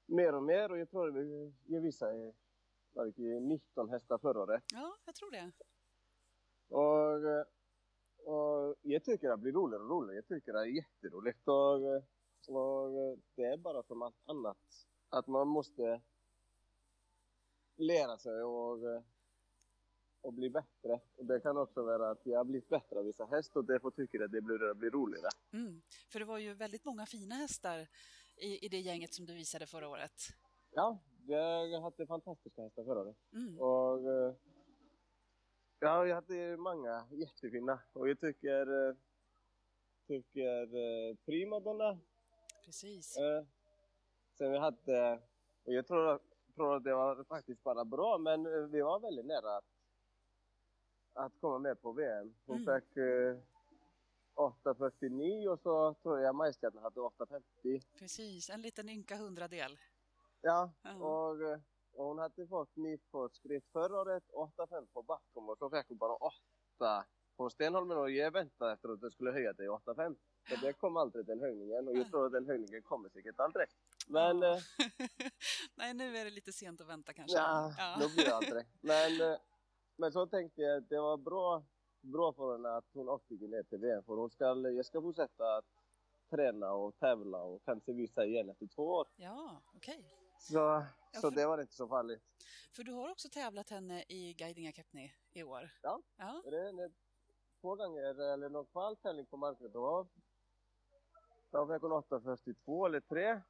mer 0.05 0.35
och 0.35 0.43
mer 0.43 0.71
och 0.71 0.79
jag 0.79 0.89
tror 0.89 1.11
vi 1.11 1.53
jag 1.65 1.81
visade 1.81 2.33
var 2.93 3.03
det 3.03 3.07
inte 3.07 3.21
19 3.21 3.89
hästar 3.89 4.17
förra 4.17 4.39
året. 4.39 4.63
Ja, 4.73 4.97
jag 5.05 5.15
tror 5.15 5.31
det. 5.31 5.51
Och, 6.67 7.29
eh, 7.29 7.45
och 8.33 8.75
jag 8.81 9.03
tycker 9.03 9.29
det 9.29 9.37
blir 9.37 9.51
roligare 9.51 9.83
och 9.83 9.89
roligare. 9.89 10.15
Jag 10.15 10.27
tycker 10.27 10.53
det 10.53 10.59
är 10.59 10.65
jätteroligt 10.65 11.47
och, 11.47 11.95
eh, 11.95 12.03
och 12.47 12.99
eh, 12.99 13.17
det 13.35 13.43
är 13.43 13.57
bara 13.57 13.83
som 13.83 14.01
allt 14.01 14.15
annat. 14.25 14.87
Att 15.09 15.27
man 15.27 15.47
måste 15.47 16.01
lära 17.75 18.17
sig 18.17 18.43
och, 18.43 18.91
eh, 18.91 19.01
och 20.21 20.33
bli 20.33 20.49
bättre. 20.49 20.99
Och 21.15 21.25
det 21.25 21.39
kan 21.39 21.57
också 21.57 21.83
vara 21.83 22.11
att 22.11 22.25
jag 22.25 22.37
har 22.37 22.45
blivit 22.45 22.69
bättre 22.69 22.99
att 22.99 23.05
visa 23.05 23.25
häst 23.25 23.55
och 23.55 23.65
därför 23.65 23.91
tycker 23.91 24.17
jag 24.17 24.25
att 24.25 24.31
det 24.31 24.41
blir, 24.41 24.73
blir 24.73 24.89
roligare. 24.89 25.29
Mm. 25.53 25.81
För 26.11 26.19
det 26.19 26.25
var 26.25 26.37
ju 26.37 26.53
väldigt 26.53 26.85
många 26.85 27.05
fina 27.05 27.35
hästar 27.35 27.87
i, 28.35 28.65
i 28.65 28.69
det 28.69 28.79
gänget 28.79 29.13
som 29.13 29.25
du 29.25 29.33
visade 29.33 29.67
förra 29.67 29.87
året. 29.87 30.21
Ja, 30.71 30.99
jag 31.27 31.81
hade 31.81 32.07
fantastiska 32.07 32.61
hästar 32.61 32.83
förra 32.83 33.01
året. 33.01 33.17
Mm. 33.33 33.59
Och 33.59 34.11
eh, 34.11 34.35
ja, 35.79 36.07
jag 36.07 36.15
hade 36.15 36.57
många 36.57 37.07
jättefina 37.11 37.79
och 37.93 38.09
jag 38.09 38.19
tycker, 38.19 38.95
tycker 40.07 41.15
Primadonna 41.15 41.99
Precis. 42.65 43.17
eh, 43.17 43.43
sen 44.37 44.51
vi 44.51 44.57
hade, 44.57 45.13
och 45.65 45.73
jag 45.73 45.87
tror, 45.87 46.19
tror 46.55 46.75
att 46.75 46.83
det 46.83 46.93
var 46.93 47.23
faktiskt 47.23 47.63
bara 47.63 47.85
bra 47.85 48.17
men 48.17 48.45
eh, 48.45 48.51
vi 48.61 48.81
var 48.81 48.99
väldigt 48.99 49.25
nära 49.25 49.57
att, 49.57 49.65
att 51.13 51.33
komma 51.41 51.59
med 51.59 51.81
på 51.81 51.91
VM. 51.91 52.35
Hon 52.45 52.57
Mm. 52.67 52.81
fick 52.81 52.97
eh, 52.97 53.37
8.49 54.35 55.47
och 55.47 55.59
så 55.59 55.93
tror 55.93 56.19
jag 56.19 56.35
Majstjärnan 56.35 56.83
hade 56.83 56.99
8.50. 56.99 57.81
Precis, 57.99 58.49
en 58.49 58.61
liten 58.61 58.89
ynka 58.89 59.15
hundradel. 59.15 59.79
Ja, 60.41 60.71
Ja. 60.81 60.95
och, 60.95 61.41
eh, 61.51 61.59
och 61.93 62.05
hon 62.05 62.17
hade 62.19 62.47
fått 62.47 62.75
nyförskritt 62.75 63.65
förra 63.71 64.01
året, 64.01 64.23
8,5 64.33 64.85
på 64.93 65.01
bakom 65.01 65.49
och 65.49 65.57
så 65.57 65.69
fick 65.69 65.87
hon 65.87 65.97
bara 65.97 66.15
8 66.15 67.05
på 67.37 67.49
Stenholmen 67.49 67.97
och 67.97 68.11
jag 68.11 68.31
väntade 68.31 68.73
efter 68.73 68.89
att 68.89 69.01
det 69.01 69.11
skulle 69.11 69.31
höja 69.31 69.53
till 69.53 69.65
8,5. 69.69 70.15
Så 70.49 70.55
det 70.65 70.73
kom 70.73 70.97
aldrig 70.97 71.25
den 71.25 71.39
höjningen 71.39 71.87
och 71.87 71.97
jag 71.97 72.09
tror 72.09 72.25
att 72.25 72.31
den 72.31 72.45
höjningen 72.45 72.81
kommer 72.81 73.09
säkert 73.09 73.39
aldrig. 73.39 73.67
Men 74.07 74.41
Ja. 74.41 74.55
eh, 74.55 74.61
Nej, 75.75 75.93
nu 75.93 76.17
är 76.17 76.25
det 76.25 76.31
lite 76.31 76.53
sent 76.53 76.81
att 76.81 76.87
vänta 76.87 77.13
kanske. 77.13 77.37
ja, 77.37 77.73
Ja. 77.77 77.97
då 78.01 78.09
blir 78.15 78.25
det 78.25 78.35
aldrig. 78.35 78.65
Men, 78.81 79.21
eh, 79.31 79.37
men 79.97 80.11
så 80.11 80.25
tänkte 80.27 80.61
jag 80.61 80.77
att 80.77 80.89
det 80.89 80.99
var 80.99 81.17
bra 81.17 81.63
bra 82.01 82.33
för 82.33 82.51
henne 82.51 82.69
att 82.75 82.85
hon 82.93 83.09
åkte 83.09 83.33
ner 83.33 83.63
till 83.63 83.77
VM 83.79 84.03
för 84.03 84.13
hon 84.15 84.29
ska, 84.29 84.45
jag 84.69 84.85
ska 84.85 85.01
fortsätta 85.01 85.55
att 85.57 85.65
träna 86.29 86.71
och 86.73 86.97
tävla 86.99 87.37
och 87.43 87.63
kanske 87.65 87.93
visa 87.93 88.25
igen 88.25 88.49
efter 88.49 88.67
två 88.67 88.83
år. 88.83 89.07
Ja, 89.15 89.61
okej. 89.75 90.13
Så, 90.39 90.53
Ja, 90.57 90.85
så 91.13 91.21
för- 91.21 91.31
det 91.31 91.45
var 91.47 91.61
inte 91.61 91.73
så 91.73 91.87
farligt. 91.87 92.21
För 92.75 92.83
du 92.83 92.91
har 92.91 93.09
också 93.09 93.29
tävlat 93.29 93.69
henne 93.69 94.03
i 94.07 94.33
Guidinga 94.33 94.71
Kepni 94.71 95.13
i 95.33 95.43
år? 95.43 95.69
Ja. 95.81 96.01
Ja, 96.17 96.41
Det 96.45 96.71
det- 96.71 96.91
två 97.63 97.75
gånger, 97.75 98.33
eller 98.33 98.49
någon 98.49 98.65
kvaltävling 98.65 99.25
på 99.25 99.37
marknaden. 99.37 99.71
Då, 99.73 100.07
fick 101.73 101.81
hon 101.81 101.91
8.42 101.91 102.85
eller 102.85 102.99
3. 102.99 103.41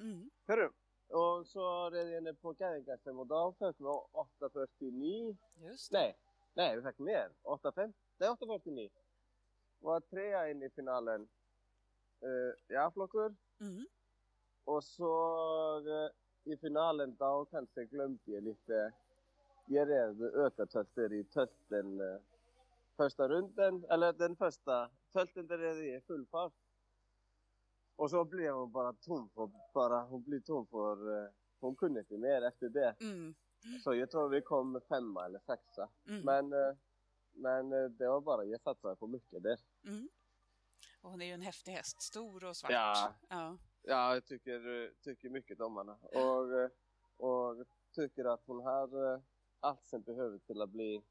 mm. 0.00 0.30
Hörru! 0.46 0.70
Och 1.08 1.46
så 1.46 1.90
red 1.90 2.10
jag 2.10 2.22
ner 2.22 2.32
på 2.32 2.54
Geigergassen 2.54 3.18
och 3.18 3.26
då 3.26 3.52
fick 3.52 3.80
vi 3.80 3.84
8.49. 3.84 5.36
just 5.56 5.92
det. 5.92 5.98
Nej, 5.98 6.16
nej 6.54 6.76
vi 6.76 6.82
fick 6.82 6.98
mer. 6.98 7.32
8.5. 7.42 7.92
Nej, 8.18 8.28
8.49. 8.28 8.90
Var 9.78 10.00
trea 10.00 10.50
in 10.50 10.62
i 10.62 10.70
finalen 10.70 11.28
uh, 12.24 12.74
i 12.74 12.76
A-flockor. 12.76 13.36
Mm. 13.60 13.86
Och 14.64 14.84
så 14.84 15.10
eh, 15.78 16.10
i 16.52 16.56
finalen 16.56 17.16
då 17.16 17.46
kanske 17.50 17.84
glömde 17.84 18.20
jag 18.24 18.42
lite. 18.42 18.92
Jag 19.66 19.88
red 19.88 20.22
ökat 20.22 20.98
i 20.98 21.24
tölten 21.24 22.00
eh, 22.00 22.20
första 22.96 23.28
runden, 23.28 23.84
eller 23.90 24.12
den 24.12 24.36
första 24.36 24.90
tölten 25.12 25.46
där 25.46 25.58
jag 25.58 25.86
i 25.86 26.00
full 26.00 26.26
fart. 26.26 26.52
Och 27.96 28.10
så 28.10 28.24
blev 28.24 28.54
hon 28.54 28.72
bara 28.72 28.92
tom 28.92 29.28
för, 29.34 29.50
bara, 29.74 30.02
hon 30.02 30.22
blev 30.22 30.40
tom 30.40 30.66
för, 30.66 31.24
eh, 31.24 31.30
hon 31.60 31.76
kunde 31.76 32.00
inte 32.00 32.18
mer 32.18 32.42
efter 32.42 32.68
det. 32.68 32.96
Mm. 33.00 33.34
Så 33.84 33.94
jag 33.94 34.10
tror 34.10 34.28
vi 34.28 34.42
kom 34.42 34.80
femma 34.88 35.26
eller 35.26 35.38
sexa. 35.38 35.88
Mm. 36.08 36.22
Men, 36.24 36.52
eh, 36.52 36.76
men 37.32 37.72
eh, 37.72 37.90
det 37.90 38.08
var 38.08 38.20
bara, 38.20 38.44
jag 38.44 38.60
satsade 38.60 38.96
på 38.96 39.06
mycket 39.06 39.42
där. 39.42 39.58
Mm. 39.86 40.08
Och 41.00 41.10
hon 41.10 41.22
är 41.22 41.26
ju 41.26 41.32
en 41.32 41.42
häftig 41.42 41.72
häst, 41.72 42.02
stor 42.02 42.44
och 42.44 42.56
svart. 42.56 42.70
Ja. 42.70 43.14
ja. 43.28 43.56
Ja, 43.82 44.14
jag 44.14 44.24
tycker, 44.24 44.90
tycker 45.02 45.28
mycket 45.28 45.60
om 45.60 45.76
henne. 45.76 45.92
Och, 45.92 46.70
och 47.16 47.66
tycker 47.92 48.24
att 48.24 48.42
hon 48.46 48.60
har 48.60 49.22
allt 49.60 49.86
som 49.86 50.02
behöver 50.02 50.38
till 50.38 50.62
att 50.62 50.70
bli 50.70 51.02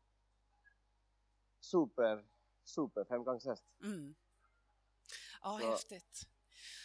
super, 1.63 2.26
super 2.63 3.06
femgångshäst. 3.06 3.63
Mm. 3.84 4.15
Ja, 5.41 5.60
Så- 5.62 5.71
häftigt. 5.71 6.21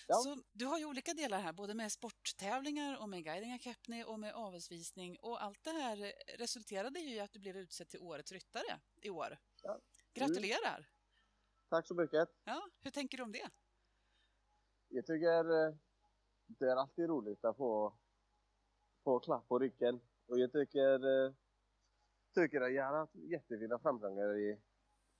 Ja. 0.09 0.15
Så 0.15 0.37
du 0.53 0.67
har 0.67 0.79
ju 0.79 0.85
olika 0.85 1.15
delar 1.15 1.41
här, 1.41 1.53
både 1.53 1.75
med 1.75 1.93
sporttävlingar 1.93 3.03
och 3.03 3.09
med 3.09 3.25
Guidinga 3.25 3.59
Kepni 3.59 4.05
och 4.05 4.21
med 4.21 4.35
avelsvisning 4.35 5.19
och 5.23 5.43
allt 5.43 5.65
det 5.65 5.71
här 5.71 6.13
resulterade 6.39 7.01
ju 7.01 7.15
i 7.15 7.21
att 7.21 7.33
du 7.33 7.39
blev 7.39 7.57
utsedd 7.57 7.89
till 7.89 8.01
Årets 8.01 8.33
ryttare 8.33 8.81
i 9.03 9.11
år. 9.11 9.39
Ja. 9.63 9.81
Gratulerar! 10.13 10.89
Tack 11.69 11.87
så 11.87 11.95
mycket. 11.95 12.29
Ja, 12.45 12.69
hur 12.81 12.91
tänker 12.91 13.17
du 13.19 13.23
om 13.25 13.33
det? 13.33 13.51
Jag 14.89 15.07
tycker 15.07 15.67
eh, 15.69 15.75
det 16.47 16.65
är 16.67 16.77
alltid 16.77 17.07
roligt 17.09 17.45
att 17.45 17.57
få, 17.57 17.99
få 19.05 19.21
klapp 19.21 19.49
på 19.49 19.59
ryggen. 19.59 20.01
Och 20.27 20.39
jag 20.39 20.53
tycker, 20.53 21.25
eh, 21.27 21.33
tycker 22.35 22.61
att 22.61 22.73
jag 22.73 22.85
har 22.85 22.97
haft 22.99 23.15
jättefina 23.15 23.79
framgångar 23.79 24.37
i, 24.37 24.61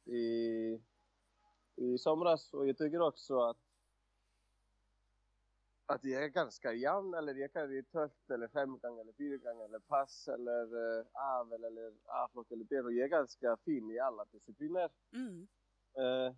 i, 0.05 0.81
i 1.77 1.99
somras. 1.99 2.55
Och 2.55 2.69
jag 2.69 2.79
tycker 2.79 3.01
också 3.01 3.41
att 3.41 3.59
att 5.91 6.05
jag 6.05 6.25
är 6.25 6.29
ganska 6.29 6.73
jämn, 6.73 7.15
eller 7.15 7.35
jag 7.35 7.53
kan 7.53 7.73
i 7.73 7.83
tölt 7.83 8.31
eller 8.31 8.49
femgång 8.49 9.01
eller 9.01 9.13
fyrgång 9.13 9.63
eller 9.63 9.79
pass 9.79 10.29
eller 10.29 10.99
eh, 10.99 11.07
avel 11.13 11.65
eller 11.65 11.95
A-flock 12.05 12.51
eller 12.51 12.65
B. 12.65 12.81
Och 12.81 12.93
jag 12.93 13.05
är 13.05 13.09
ganska 13.09 13.57
fin 13.57 13.91
i 13.91 13.99
alla 13.99 14.25
discipliner. 14.25 14.91
Mm. 15.13 15.49
Eh, 15.99 16.35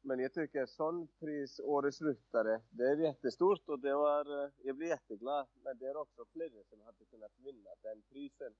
men 0.00 0.18
jag 0.18 0.32
tycker 0.32 0.66
sån 0.66 1.08
pris, 1.20 1.60
Årets 1.60 2.02
ryttare, 2.02 2.60
det 2.70 2.84
är 2.84 2.96
jättestort 2.96 3.68
och 3.68 3.80
det 3.80 3.94
var, 3.94 4.44
eh, 4.44 4.50
jag 4.62 4.76
blir 4.76 4.88
jätteglad. 4.88 5.46
Men 5.62 5.78
det 5.78 5.86
är 5.86 5.96
också 5.96 6.24
flera 6.32 6.64
som 6.64 6.80
hade 6.80 7.04
kunnat 7.04 7.32
vinna 7.36 7.70
den 7.82 8.02
prisen. 8.02 8.54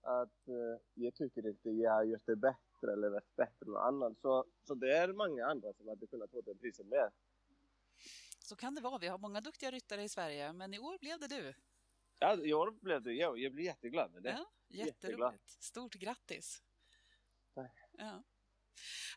Att 0.00 0.48
eh, 0.48 0.80
jag 0.94 1.14
tycker 1.14 1.46
inte 1.46 1.70
jag 1.70 1.92
har 1.92 2.04
gjort 2.04 2.26
det 2.26 2.36
bättre 2.36 2.71
eller 2.88 3.08
varit 3.08 3.36
bättre 3.36 3.66
än 3.66 3.72
någon 3.72 3.82
annan. 3.82 4.16
Så, 4.22 4.44
så 4.64 4.74
det 4.74 4.96
är 4.96 5.12
många 5.12 5.46
andra 5.46 5.72
som 5.72 5.88
hade 5.88 6.06
kunnat 6.06 6.30
få 6.30 6.40
den 6.40 6.58
prisen 6.58 6.88
med. 6.88 7.10
Så 8.38 8.56
kan 8.56 8.74
det 8.74 8.80
vara. 8.80 8.98
Vi 8.98 9.06
har 9.08 9.18
många 9.18 9.40
duktiga 9.40 9.70
ryttare 9.70 10.02
i 10.02 10.08
Sverige, 10.08 10.52
men 10.52 10.74
i 10.74 10.78
år 10.78 10.98
blev 10.98 11.18
det 11.20 11.28
du. 11.28 11.54
Ja, 12.18 12.36
i 12.44 12.52
år 12.54 12.70
blev 12.70 13.02
det 13.02 13.12
jag. 13.12 13.38
Jag 13.38 13.52
blir 13.52 13.64
jätteglad 13.64 14.12
med 14.12 14.22
det. 14.22 14.30
Ja, 14.30 14.46
Jätteglad. 14.68 14.86
jätteroligt. 14.86 15.62
Stort 15.62 15.94
grattis! 15.94 16.62
Tack. 17.54 17.72
Ja. 17.98 18.22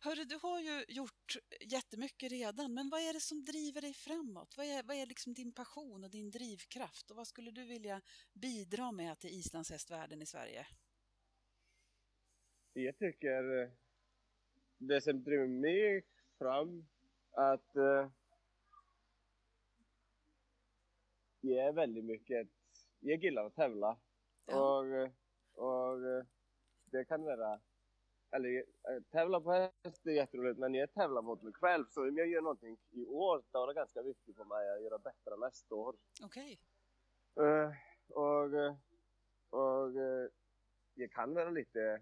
Hörru, 0.01 0.23
du 0.23 0.39
har 0.41 0.59
ju 0.59 0.85
gjort 0.87 1.37
jättemycket 1.61 2.31
redan, 2.31 2.73
men 2.73 2.89
vad 2.89 3.01
är 3.01 3.13
det 3.13 3.19
som 3.19 3.45
driver 3.45 3.81
dig 3.81 3.93
framåt? 3.93 4.57
Vad 4.57 4.65
är, 4.65 4.83
vad 4.83 4.95
är 4.97 5.05
liksom 5.05 5.33
din 5.33 5.51
passion 5.51 6.03
och 6.03 6.09
din 6.09 6.31
drivkraft? 6.31 7.11
Och 7.11 7.17
vad 7.17 7.27
skulle 7.27 7.51
du 7.51 7.65
vilja 7.65 8.01
bidra 8.33 8.91
med 8.91 9.19
till 9.19 9.29
islandshästvärlden 9.29 10.21
i 10.21 10.25
Sverige? 10.25 10.67
Jag 12.77 12.97
tycker 12.97 13.61
eh, 13.61 13.69
det 14.77 15.01
som 15.01 15.23
driver 15.23 15.47
mig 15.47 16.05
fram 16.37 16.87
att 17.31 17.75
eh, 17.75 18.09
jag 21.41 21.67
är 21.67 21.71
väldigt 21.71 22.05
mycket, 22.05 22.47
jag 22.99 23.23
gillar 23.23 23.45
att 23.45 23.55
tävla 23.55 23.97
Ja. 24.45 24.79
och, 24.79 24.87
eh, 24.87 25.11
och 25.53 26.25
det 26.85 27.05
kan 27.05 27.23
vara, 27.23 27.61
eller 28.31 28.65
tävla 29.11 29.41
på 29.41 29.51
häst 29.51 30.05
är 30.05 30.11
jätteroligt 30.11 30.59
men 30.59 30.73
jag 30.73 30.93
tävlar 30.93 31.21
mot 31.21 31.41
mig 31.41 31.53
själv 31.53 31.85
så 31.89 32.07
om 32.07 32.17
jag 32.17 32.27
gör 32.27 32.41
någonting 32.41 32.77
i 32.91 33.05
år 33.05 33.43
då 33.51 33.63
är 33.63 33.67
det 33.67 33.73
ganska 33.73 34.01
viktigt 34.01 34.35
för 34.35 34.45
mig 34.45 34.69
att 34.69 34.83
göra 34.83 34.97
bättre 34.97 35.37
nästa 35.37 35.75
år. 35.75 35.95
Okej. 36.23 36.59
Och 38.07 38.53
eh, 38.53 38.75
och 39.49 40.01
eh, 40.01 40.29
jag 40.93 41.11
kan 41.11 41.33
vara 41.33 41.49
lite 41.49 42.01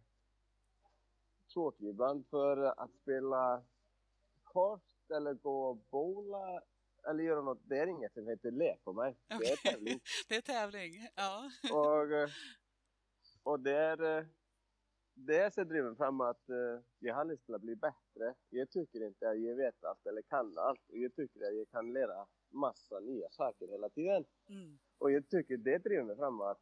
tråkig 1.54 1.88
ibland 1.88 2.28
för 2.30 2.58
att 2.58 2.94
spela 3.02 3.64
kort 4.44 5.12
eller 5.16 5.34
gå 5.34 5.66
och 5.70 5.78
bowla 5.78 6.62
eller 7.10 7.24
göra 7.24 7.42
något. 7.42 7.62
Det 7.64 7.78
är 7.78 7.88
inget 7.88 8.14
som 8.14 8.28
heter 8.28 8.52
lek 8.52 8.82
för 8.84 8.94
mig. 8.94 9.18
Det 9.28 9.52
är 9.52 9.72
tävling. 9.72 10.00
Det 10.30 10.36
är 10.36 10.42
tävling, 10.42 11.08
ja. 11.16 11.50
Och, 11.74 12.12
eh, 12.12 12.30
och 13.44 13.60
det 13.60 13.78
är 13.78 14.18
eh, 14.18 14.26
det 15.14 15.54
som 15.54 15.68
driver 15.68 15.96
fram 15.96 16.22
att 16.22 16.50
eh, 16.50 16.84
jag 17.00 17.16
har 17.16 17.26
lust 17.26 17.50
att 17.50 17.62
bli 17.62 17.76
bättre. 17.76 18.36
Jag 18.50 18.70
tycker 18.70 19.08
inte 19.08 19.30
att 19.30 19.42
jag 19.42 19.56
vet 19.56 19.84
allt 19.84 20.06
eller 20.06 20.22
kan 20.22 20.58
allt. 20.58 20.90
Och 20.90 20.98
jag 20.98 21.16
tycker 21.16 21.48
att 21.48 21.56
jag 21.56 21.70
kan 21.70 21.94
lära 21.94 22.28
massa 22.50 23.00
nya 23.00 23.30
saker 23.30 23.68
hela 23.68 23.90
tiden. 23.90 24.26
Mm. 24.50 24.80
Och 24.98 25.12
jag 25.12 25.30
tycker 25.30 25.58
det 25.58 25.78
driver 25.78 26.04
mig 26.04 26.16
fram 26.16 26.42
att 26.42 26.62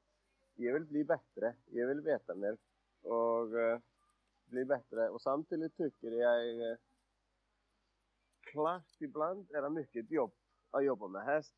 jag 0.55 0.73
vill 0.73 0.85
bli 0.85 1.03
bättre. 1.03 1.55
Jag 1.65 1.87
vill 1.87 2.01
veta 2.01 2.35
mer. 2.35 2.57
Och 3.01 3.47
bli 4.51 4.65
bättre. 4.65 5.09
Och 5.09 5.21
samtidigt 5.21 5.77
tycker 5.77 6.11
jag 6.11 6.71
eh, 6.71 6.77
klart 8.41 8.95
ibland 8.99 9.51
är 9.51 9.61
det 9.61 9.69
mycket 9.69 10.11
jobb 10.11 10.33
att 10.71 10.85
jobba 10.85 11.07
med 11.07 11.25
häst. 11.25 11.55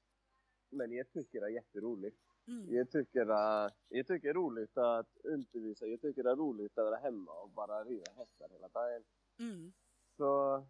Men 0.70 0.92
jag 0.92 1.12
tycker 1.12 1.42
det 1.42 1.48
är 1.48 1.50
jätteroligt. 1.50 2.18
Mm. 2.48 2.76
Jag 2.76 2.92
tycker, 2.92 3.30
uh, 3.30 3.72
jag 3.90 4.08
tycker 4.08 4.22
det 4.22 4.30
är 4.30 4.34
roligt 4.34 4.78
att 4.78 5.18
undervisa. 5.24 5.86
Jag 5.86 6.02
tycker 6.02 6.24
det 6.24 6.32
är 6.32 6.36
roligt 6.36 6.78
att 6.78 6.86
vara 6.86 6.98
hemma 6.98 7.32
och 7.32 7.50
bara 7.50 7.84
rida 7.84 8.12
hästar 8.12 8.50
hela 8.50 8.68
dagen. 8.68 9.04
Mm. 9.40 9.74
Så, 10.18 10.64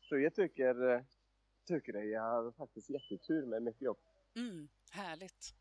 så 0.00 0.18
jag 0.18 0.34
tycker, 0.34 1.04
tycker 1.64 1.94
att 1.94 2.08
jag 2.08 2.22
har 2.22 2.52
faktiskt 2.52 2.90
jättetur 2.90 3.46
med 3.46 3.62
mycket 3.62 3.82
jobb. 3.82 3.98
Mm. 4.34 4.68
Härligt. 4.90 5.54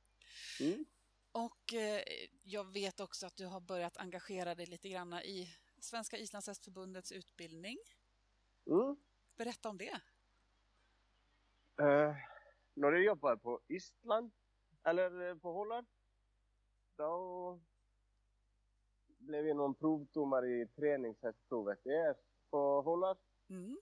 Mm. 0.61 0.85
Och 1.31 1.73
eh, 1.73 2.01
jag 2.43 2.73
vet 2.73 2.99
också 2.99 3.25
att 3.25 3.35
du 3.35 3.45
har 3.45 3.61
börjat 3.61 3.97
engagera 3.97 4.55
dig 4.55 4.65
lite 4.65 4.89
grann 4.89 5.13
i 5.13 5.49
Svenska 5.83 6.17
islandshästförbundets 6.17 7.11
utbildning. 7.11 7.77
Mm. 8.65 8.95
Berätta 9.35 9.69
om 9.69 9.77
det. 9.77 10.01
Uh, 11.81 12.15
när 12.73 12.91
jag 12.91 13.03
jobbade 13.03 13.37
på 13.37 13.59
Island, 13.67 14.31
eller 14.83 15.29
eh, 15.29 15.35
på 15.35 15.53
Holland, 15.53 15.87
då 16.95 17.59
blev 19.17 19.47
jag 19.47 19.57
någon 19.57 19.75
provdomare 19.75 20.47
i 20.47 20.67
träningshästprovet 20.67 21.83
där 21.83 22.15
på 22.49 22.81
Holland. 22.81 23.19
Mm. 23.49 23.77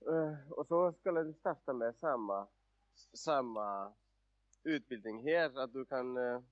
Eh, 0.00 0.52
och 0.52 0.66
så 0.66 0.92
skulle 0.92 1.22
vi 1.22 1.34
starta 1.34 1.72
med 1.72 1.94
samma, 1.96 2.48
samma 3.14 3.92
utbildning 4.62 5.22
här, 5.22 5.58
att 5.58 5.72
du 5.72 5.84
kan 5.84 6.16
eh, 6.16 6.42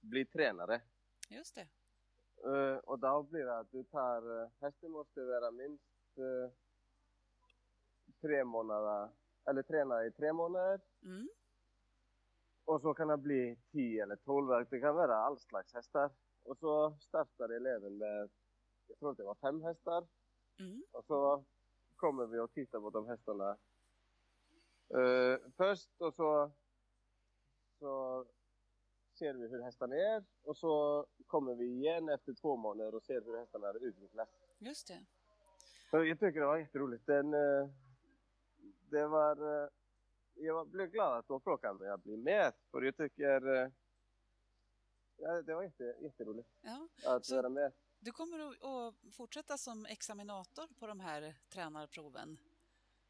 bli 0.00 0.24
tränare. 0.24 0.80
Just 1.28 1.54
det. 1.54 1.68
Uh, 2.42 2.78
og 2.90 2.98
þá 2.98 3.10
blir 3.30 3.44
það 3.46 3.58
að 3.60 3.68
þú 3.70 3.80
tar 3.94 4.24
eh, 4.26 4.38
uh, 4.42 4.54
hestimorstu 4.64 5.26
vera 5.28 5.50
minnst 5.54 6.18
eh, 6.18 6.48
uh, 6.48 8.08
tre 8.18 8.40
mónada, 8.42 8.96
eller 9.46 9.66
trenaði 9.68 10.08
í 10.10 10.14
tre 10.16 10.32
mónader 10.34 10.80
mm. 11.06 11.28
og 12.66 12.80
svo 12.82 12.96
kann 12.98 13.14
það 13.14 13.22
bli 13.28 13.38
tí 13.70 13.86
eller 14.02 14.18
tólverk, 14.26 14.66
það 14.72 14.82
kann 14.82 14.98
vera 14.98 15.20
alls 15.28 15.46
slags 15.46 15.78
hestar 15.78 16.10
og 16.50 16.58
svo 16.58 16.74
startar 17.04 17.54
ég 17.54 17.62
lefin 17.62 18.02
með, 18.02 18.34
ég 18.90 18.98
tróði 18.98 19.14
að 19.14 19.22
það 19.22 19.30
var 19.30 19.40
fem 19.46 19.62
hestar 19.68 20.10
mm. 20.58 20.76
og 20.98 21.06
svo 21.06 21.22
komum 22.02 22.34
við 22.34 22.42
og 22.42 22.52
títar 22.58 22.82
bort 22.82 22.98
á 22.98 23.02
hestana 23.12 23.54
först 25.56 25.94
og 26.02 26.10
svo 26.18 26.32
svo 27.78 27.94
ser 29.22 29.34
vi 29.34 29.48
hur 29.48 29.62
hästarna 29.62 29.96
är 29.96 30.24
och 30.42 30.56
så 30.56 31.06
kommer 31.26 31.54
vi 31.54 31.64
igen 31.66 32.08
efter 32.08 32.34
två 32.34 32.56
månader 32.56 32.94
och 32.94 33.02
ser 33.02 33.20
hur 33.20 33.38
hästarna 33.38 33.66
har 33.66 33.84
utvecklats. 33.84 34.32
Just 34.58 34.88
det. 34.88 35.04
Så 35.90 36.04
jag 36.04 36.20
tycker 36.20 36.40
det 36.40 36.46
var 36.46 36.56
jätteroligt. 36.58 37.06
Den, 37.06 37.34
eh, 37.34 37.68
det 38.90 39.06
var, 39.06 39.62
eh, 39.64 39.68
jag 40.34 40.68
blev 40.68 40.90
glad 40.90 41.18
att 41.18 41.28
de 41.28 41.40
frågade 41.40 41.78
mig 41.78 41.88
att 41.90 42.02
bli 42.02 42.16
med 42.16 42.52
för 42.70 42.82
jag 42.82 42.96
tycker 42.96 43.54
eh, 43.54 43.68
ja, 45.16 45.42
det 45.42 45.54
var 45.54 45.62
jätte, 45.62 45.96
jätteroligt 46.00 46.48
Ja. 46.60 46.88
att 47.06 47.24
Så- 47.26 47.36
vara 47.36 47.48
med. 47.48 47.72
Du 48.00 48.12
kommer 48.12 48.38
att, 48.88 48.94
fortsätta 49.14 49.58
som 49.58 49.86
examinator 49.86 50.66
på 50.78 50.86
de 50.86 51.00
här 51.00 51.34
tränarproven? 51.48 52.38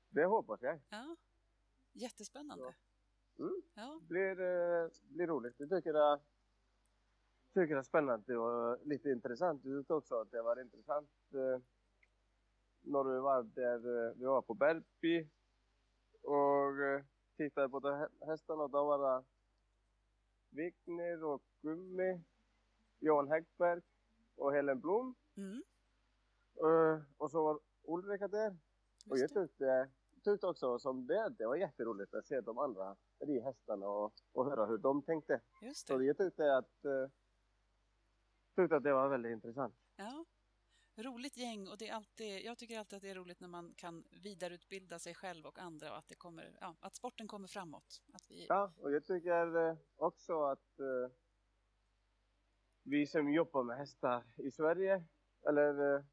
Det 0.08 0.24
hoppas 0.24 0.62
jag. 0.62 0.80
Ja. 0.88 1.16
Jättespännande. 1.92 2.74
Mm. 3.38 3.62
Ja. 3.74 4.00
blir, 4.08 4.40
eh, 4.40 4.88
blir 5.08 5.26
roligt. 5.26 5.54
Jag 5.58 5.70
tycker 5.70 5.92
det, 5.92 6.20
tycker 7.54 7.74
det 7.74 7.80
är 7.80 7.82
spännande 7.82 8.36
och 8.36 8.86
lite 8.86 9.10
intressant. 9.10 9.62
Du 9.62 9.78
tyckte 9.80 9.94
också 9.94 10.20
att 10.20 10.30
det 10.30 10.42
var 10.42 10.60
intressant 10.60 11.10
eh, 11.34 11.62
när 12.80 13.04
vi 13.04 13.20
var 13.20 13.42
där, 13.42 14.08
eh, 14.08 14.14
vi 14.16 14.24
var 14.24 14.42
på 14.42 14.54
Bergby 14.54 15.28
och 16.22 17.04
tittade 17.36 17.68
på 17.68 18.08
hästarna. 18.26 18.68
Då 18.68 18.84
var 18.84 18.98
det 19.16 19.24
Wigner 20.50 21.24
och 21.24 21.42
Gummi, 21.62 22.20
Johan 22.98 23.28
Häggberg 23.28 23.80
och 24.36 24.52
Helen 24.52 24.80
Blom. 24.80 25.14
Mm. 25.36 25.62
Eh, 26.56 27.02
och 27.16 27.30
så 27.30 27.44
var 27.44 27.60
Ulrika 27.82 28.28
där. 28.28 28.56
Och 29.10 29.18
Just 29.18 29.34
jag 29.34 29.42
det. 29.42 29.48
tyckte, 29.48 29.90
tyckte 30.24 30.46
också 30.46 30.78
som 30.78 31.06
det, 31.06 31.28
det 31.38 31.46
var 31.46 31.56
jätteroligt 31.56 32.14
att 32.14 32.26
se 32.26 32.40
de 32.40 32.58
andra 32.58 32.96
ridhästarna 33.26 33.88
och, 33.88 34.12
och 34.32 34.44
höra 34.44 34.66
hur 34.66 34.78
de 34.78 35.02
tänkte. 35.02 35.40
Just 35.62 35.86
Så 35.86 35.98
det. 35.98 36.04
jag 36.04 36.18
tyckte 36.18 36.56
att, 36.56 36.84
eh, 36.84 37.10
tyckte 38.56 38.76
att 38.76 38.82
det 38.84 38.92
var 38.92 39.08
väldigt 39.08 39.32
intressant. 39.32 39.74
Ja. 39.96 40.24
Roligt 40.96 41.36
gäng 41.36 41.68
och 41.68 41.78
det 41.78 41.88
är 41.88 41.94
alltid, 41.94 42.44
jag 42.44 42.58
tycker 42.58 42.78
alltid 42.78 42.96
att 42.96 43.02
det 43.02 43.10
är 43.10 43.14
roligt 43.14 43.40
när 43.40 43.48
man 43.48 43.74
kan 43.76 44.04
vidareutbilda 44.22 44.98
sig 44.98 45.14
själv 45.14 45.46
och 45.46 45.58
andra 45.58 45.90
och 45.90 45.98
att, 45.98 46.08
det 46.08 46.14
kommer, 46.14 46.58
ja, 46.60 46.76
att 46.80 46.94
sporten 46.94 47.28
kommer 47.28 47.48
framåt. 47.48 48.02
Att 48.12 48.30
vi, 48.30 48.46
Ja, 48.48 48.72
och 48.76 48.92
jag 48.92 49.04
tycker 49.04 49.68
eh, 49.68 49.76
också 49.96 50.42
att 50.42 50.78
eh, 50.80 51.12
vi 52.82 53.06
som 53.06 53.32
jobbar 53.32 53.62
med 53.62 53.76
hästar 53.78 54.24
i 54.36 54.50
Sverige, 54.50 55.04
eller 55.48 55.94
eh, 55.94 56.04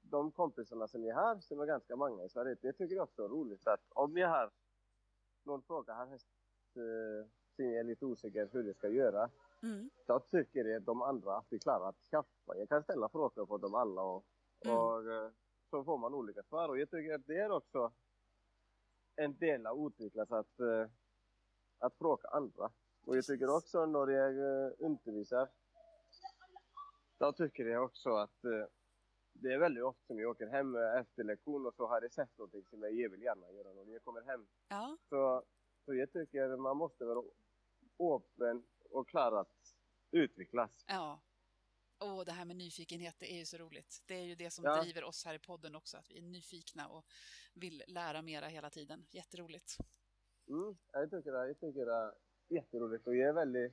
de 0.00 0.32
kompisarna 0.32 0.88
som 0.88 1.04
jag 1.04 1.14
har, 1.16 1.40
som 1.40 1.60
är 1.60 1.66
ganska 1.66 1.96
många 1.96 2.24
i 2.24 2.28
Sverige, 2.28 2.56
det 2.62 2.72
tycker 2.72 2.94
jag 2.96 3.04
också 3.04 3.24
är 3.24 3.28
roligt 3.28 3.66
att 3.66 3.84
om 3.88 4.16
jag 4.16 4.28
har 4.28 4.50
någon 5.48 5.62
fråga, 5.62 5.94
har 5.94 6.06
häst 6.06 6.26
eh, 6.76 7.28
som 7.56 7.64
jag 7.64 7.74
är 7.74 7.84
lite 7.84 8.04
osäker 8.06 8.48
hur 8.52 8.62
det 8.62 8.74
ska 8.74 8.88
göra, 8.88 9.30
Mm. 9.62 9.90
då 10.06 10.20
tycker 10.20 10.64
jag 10.64 10.82
de 10.82 11.02
andra 11.02 11.36
att 11.36 11.46
vi 11.48 11.58
klarar 11.58 11.88
att 11.88 12.00
skaffa. 12.10 12.56
Jag 12.56 12.68
kan 12.68 12.82
ställa 12.82 13.08
frågor 13.08 13.46
på 13.46 13.58
dem 13.58 13.74
alla 13.74 14.02
och, 14.02 14.24
Mm. 14.64 14.76
och 14.76 15.12
eh, 15.12 15.30
så 15.70 15.84
får 15.84 15.98
man 15.98 16.14
olika 16.14 16.42
svar. 16.42 16.68
Och 16.68 16.78
jag 16.78 16.90
tycker 16.90 17.14
att 17.14 17.26
det 17.26 17.36
är 17.38 17.50
också 17.50 17.92
en 19.16 19.36
del 19.38 19.66
av 19.66 19.86
utvecklas 19.86 20.32
att, 20.32 20.60
eh, 20.60 20.86
att 21.78 21.94
fråga 21.98 22.28
andra. 22.28 22.70
Och 23.06 23.16
jag 23.16 23.24
tycker 23.24 23.56
också 23.56 23.86
när 23.86 24.06
jag 24.08 24.38
eh, 24.38 24.72
undervisar, 24.78 25.48
då 27.18 27.32
tycker 27.32 27.64
jag 27.66 27.84
också 27.84 28.10
att 28.16 28.44
det 29.40 29.52
är 29.54 29.58
väldigt 29.58 29.84
ofta 29.84 30.06
som 30.06 30.18
jag 30.18 30.30
åker 30.30 30.46
hem 30.46 30.76
efter 30.76 31.24
lektion 31.24 31.66
och 31.66 31.74
så 31.74 31.86
har 31.86 32.02
jag 32.02 32.12
sett 32.12 32.38
någonting 32.38 32.64
som 32.70 32.82
jag 32.82 33.10
vill 33.10 33.22
gärna 33.22 33.52
göra 33.52 33.72
när 33.72 33.92
jag 33.92 34.04
kommer 34.04 34.22
hem. 34.22 34.46
Ja, 34.68 34.96
Så, 35.08 35.44
så 35.84 35.94
jag 35.94 36.12
tycker 36.12 36.56
man 36.56 36.76
måste 36.76 37.04
vara 37.04 37.24
öppen 38.16 38.66
och 38.90 39.08
klar 39.08 39.40
att 39.40 39.74
utvecklas. 40.10 40.84
ja. 40.88 41.20
Och 42.00 42.24
det 42.24 42.32
här 42.32 42.44
med 42.44 42.56
nyfikenhet, 42.56 43.14
det 43.18 43.32
är 43.32 43.38
ju 43.38 43.44
så 43.44 43.56
roligt. 43.58 44.02
Det 44.06 44.14
är 44.14 44.24
ju 44.24 44.34
det 44.34 44.50
som 44.50 44.64
Ja. 44.64 44.82
driver 44.82 45.04
oss 45.04 45.24
här 45.24 45.34
i 45.34 45.38
podden 45.38 45.74
också, 45.74 45.96
att 45.96 46.10
vi 46.10 46.18
är 46.18 46.22
nyfikna 46.22 46.88
och 46.88 47.04
vill 47.54 47.82
lära 47.86 48.22
mera 48.22 48.46
hela 48.46 48.70
tiden. 48.70 49.06
Jätteroligt. 49.10 49.76
Mm, 50.48 50.76
jag 50.92 51.10
tycker 51.10 51.32
det, 51.32 51.46
jag 51.46 51.60
tycker 51.60 51.86
det 51.86 51.94
är 51.94 52.14
jätteroligt 52.48 53.06
och 53.06 53.16
jag 53.16 53.28
är 53.28 53.32
väldigt... 53.32 53.72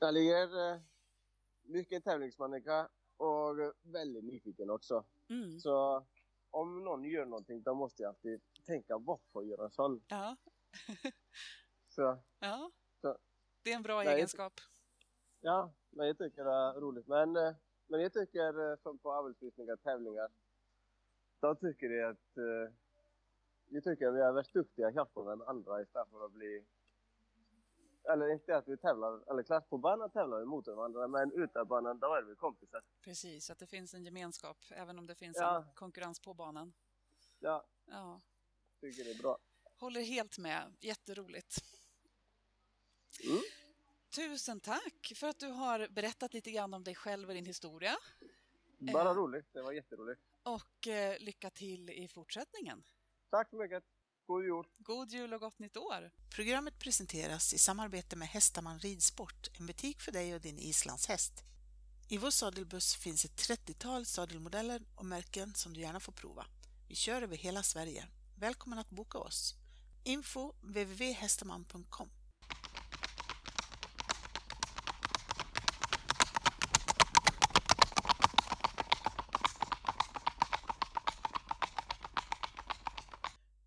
Jag 0.00 0.16
är 0.16 0.72
eh, 0.74 0.80
mycket 1.62 2.04
tävlingsmänniska 2.04 2.88
och 3.16 3.56
väldigt 3.82 4.24
nyfiken 4.24 4.70
också. 4.70 5.04
Mm. 5.28 5.60
Så 5.60 6.04
om 6.50 6.84
någon 6.84 7.04
gör 7.04 7.24
någonting 7.24 7.62
då 7.62 7.74
måste 7.74 8.02
jag 8.02 8.08
alltid 8.08 8.40
tänka 8.64 8.98
varför 8.98 9.42
gör 9.42 9.64
en 9.64 9.70
sån? 9.70 10.00
Ja, 10.08 10.36
Så 11.88 12.18
ja. 12.38 12.70
Så- 13.00 13.18
Det 13.62 13.72
är 13.72 13.76
en 13.76 13.82
bra 13.82 14.02
Nej, 14.02 14.14
egenskap. 14.14 14.52
ja, 15.40 15.72
men 15.90 16.06
jag 16.06 16.18
tycker 16.18 16.44
det 16.44 16.50
är 16.50 16.72
roligt. 16.80 17.06
Men, 17.06 17.36
eh, 17.36 17.54
men 17.86 18.00
jag 18.02 18.12
tycker 18.12 18.70
eh, 18.70 18.76
som 18.76 18.98
på 18.98 19.12
avelsvisningar, 19.12 19.76
tävlingar, 19.76 20.30
då 21.40 21.54
tycker 21.54 21.90
jag 21.90 22.10
att 22.10 22.36
eh, 22.36 22.74
jag 23.68 23.84
tycker 23.84 24.08
att 24.08 24.14
vi 24.14 24.20
är 24.20 24.32
väldigt 24.32 24.52
duktiga 24.52 24.90
hjälpa 24.90 25.22
den 25.24 25.42
andra 25.42 25.82
istället 25.82 26.10
för 26.10 26.24
att 26.24 26.32
bli 26.32 26.64
eller 28.12 28.28
inte 28.32 28.56
att 28.56 28.68
vi 28.68 28.76
tävlar, 28.76 29.30
eller 29.30 29.42
klart 29.42 29.68
på 29.68 29.78
banan 29.78 30.10
tävlar 30.10 30.38
vi 30.38 30.44
mot 30.44 30.66
varandra, 30.66 31.08
men 31.08 31.32
utan 31.32 31.66
banan 31.68 31.98
då 31.98 32.14
är 32.14 32.22
vi 32.22 32.34
kompisar. 32.34 32.82
Precis, 33.00 33.50
att 33.50 33.58
det 33.58 33.66
finns 33.66 33.94
en 33.94 34.04
gemenskap, 34.04 34.56
även 34.70 34.98
om 34.98 35.06
det 35.06 35.14
finns 35.14 35.36
Ja. 35.40 35.56
en 35.56 35.74
konkurrens 35.74 36.20
på 36.20 36.34
banan. 36.34 36.72
Ja, 37.38 37.66
Ja, 37.86 38.20
tycker 38.80 39.04
det 39.04 39.10
är 39.10 39.22
bra. 39.22 39.38
håller 39.80 40.00
helt 40.00 40.38
med. 40.38 40.76
Jätteroligt. 40.80 41.56
Mm. 43.24 43.40
Tusen 44.16 44.60
tack 44.60 45.12
för 45.16 45.26
att 45.26 45.38
du 45.38 45.46
har 45.46 45.88
berättat 45.88 46.34
lite 46.34 46.50
grann 46.50 46.74
om 46.74 46.84
dig 46.84 46.94
själv 46.94 47.28
och 47.28 47.34
din 47.34 47.44
historia. 47.46 47.96
Bara 48.78 49.10
Eh. 49.10 49.14
roligt, 49.16 49.52
det 49.52 49.62
var 49.62 49.72
jätteroligt. 49.72 50.20
Och 50.42 50.86
eh, 50.88 51.18
lycka 51.20 51.50
till 51.50 51.90
i 51.90 52.08
fortsättningen. 52.08 52.82
Tack 53.30 53.50
så 53.50 53.56
mycket. 53.56 53.84
God 54.26 54.44
jul. 54.44 54.64
God 54.78 55.12
jul 55.12 55.34
och 55.34 55.40
gott 55.40 55.58
nytt 55.58 55.76
år! 55.76 56.10
Programmet 56.30 56.78
presenteras 56.78 57.54
i 57.54 57.58
samarbete 57.58 58.16
med 58.16 58.28
Hästaman 58.28 58.78
Ridsport, 58.78 59.48
en 59.58 59.66
butik 59.66 60.00
för 60.00 60.12
dig 60.12 60.34
och 60.34 60.40
din 60.40 60.58
islandshäst. 60.58 61.44
I 62.08 62.18
vår 62.18 62.30
sadelbuss 62.30 62.96
finns 62.96 63.24
ett 63.24 63.48
30-tal 63.48 64.06
sadelmodeller 64.06 64.82
och 64.94 65.06
märken 65.06 65.54
som 65.54 65.72
du 65.72 65.80
gärna 65.80 66.00
får 66.00 66.12
prova. 66.12 66.46
Vi 66.88 66.94
kör 66.94 67.22
över 67.22 67.36
hela 67.36 67.62
Sverige. 67.62 68.08
Välkommen 68.38 68.78
att 68.78 68.90
boka 68.90 69.18
oss! 69.18 69.54
Info 70.04 70.52
www.hästaman.com 70.62 72.15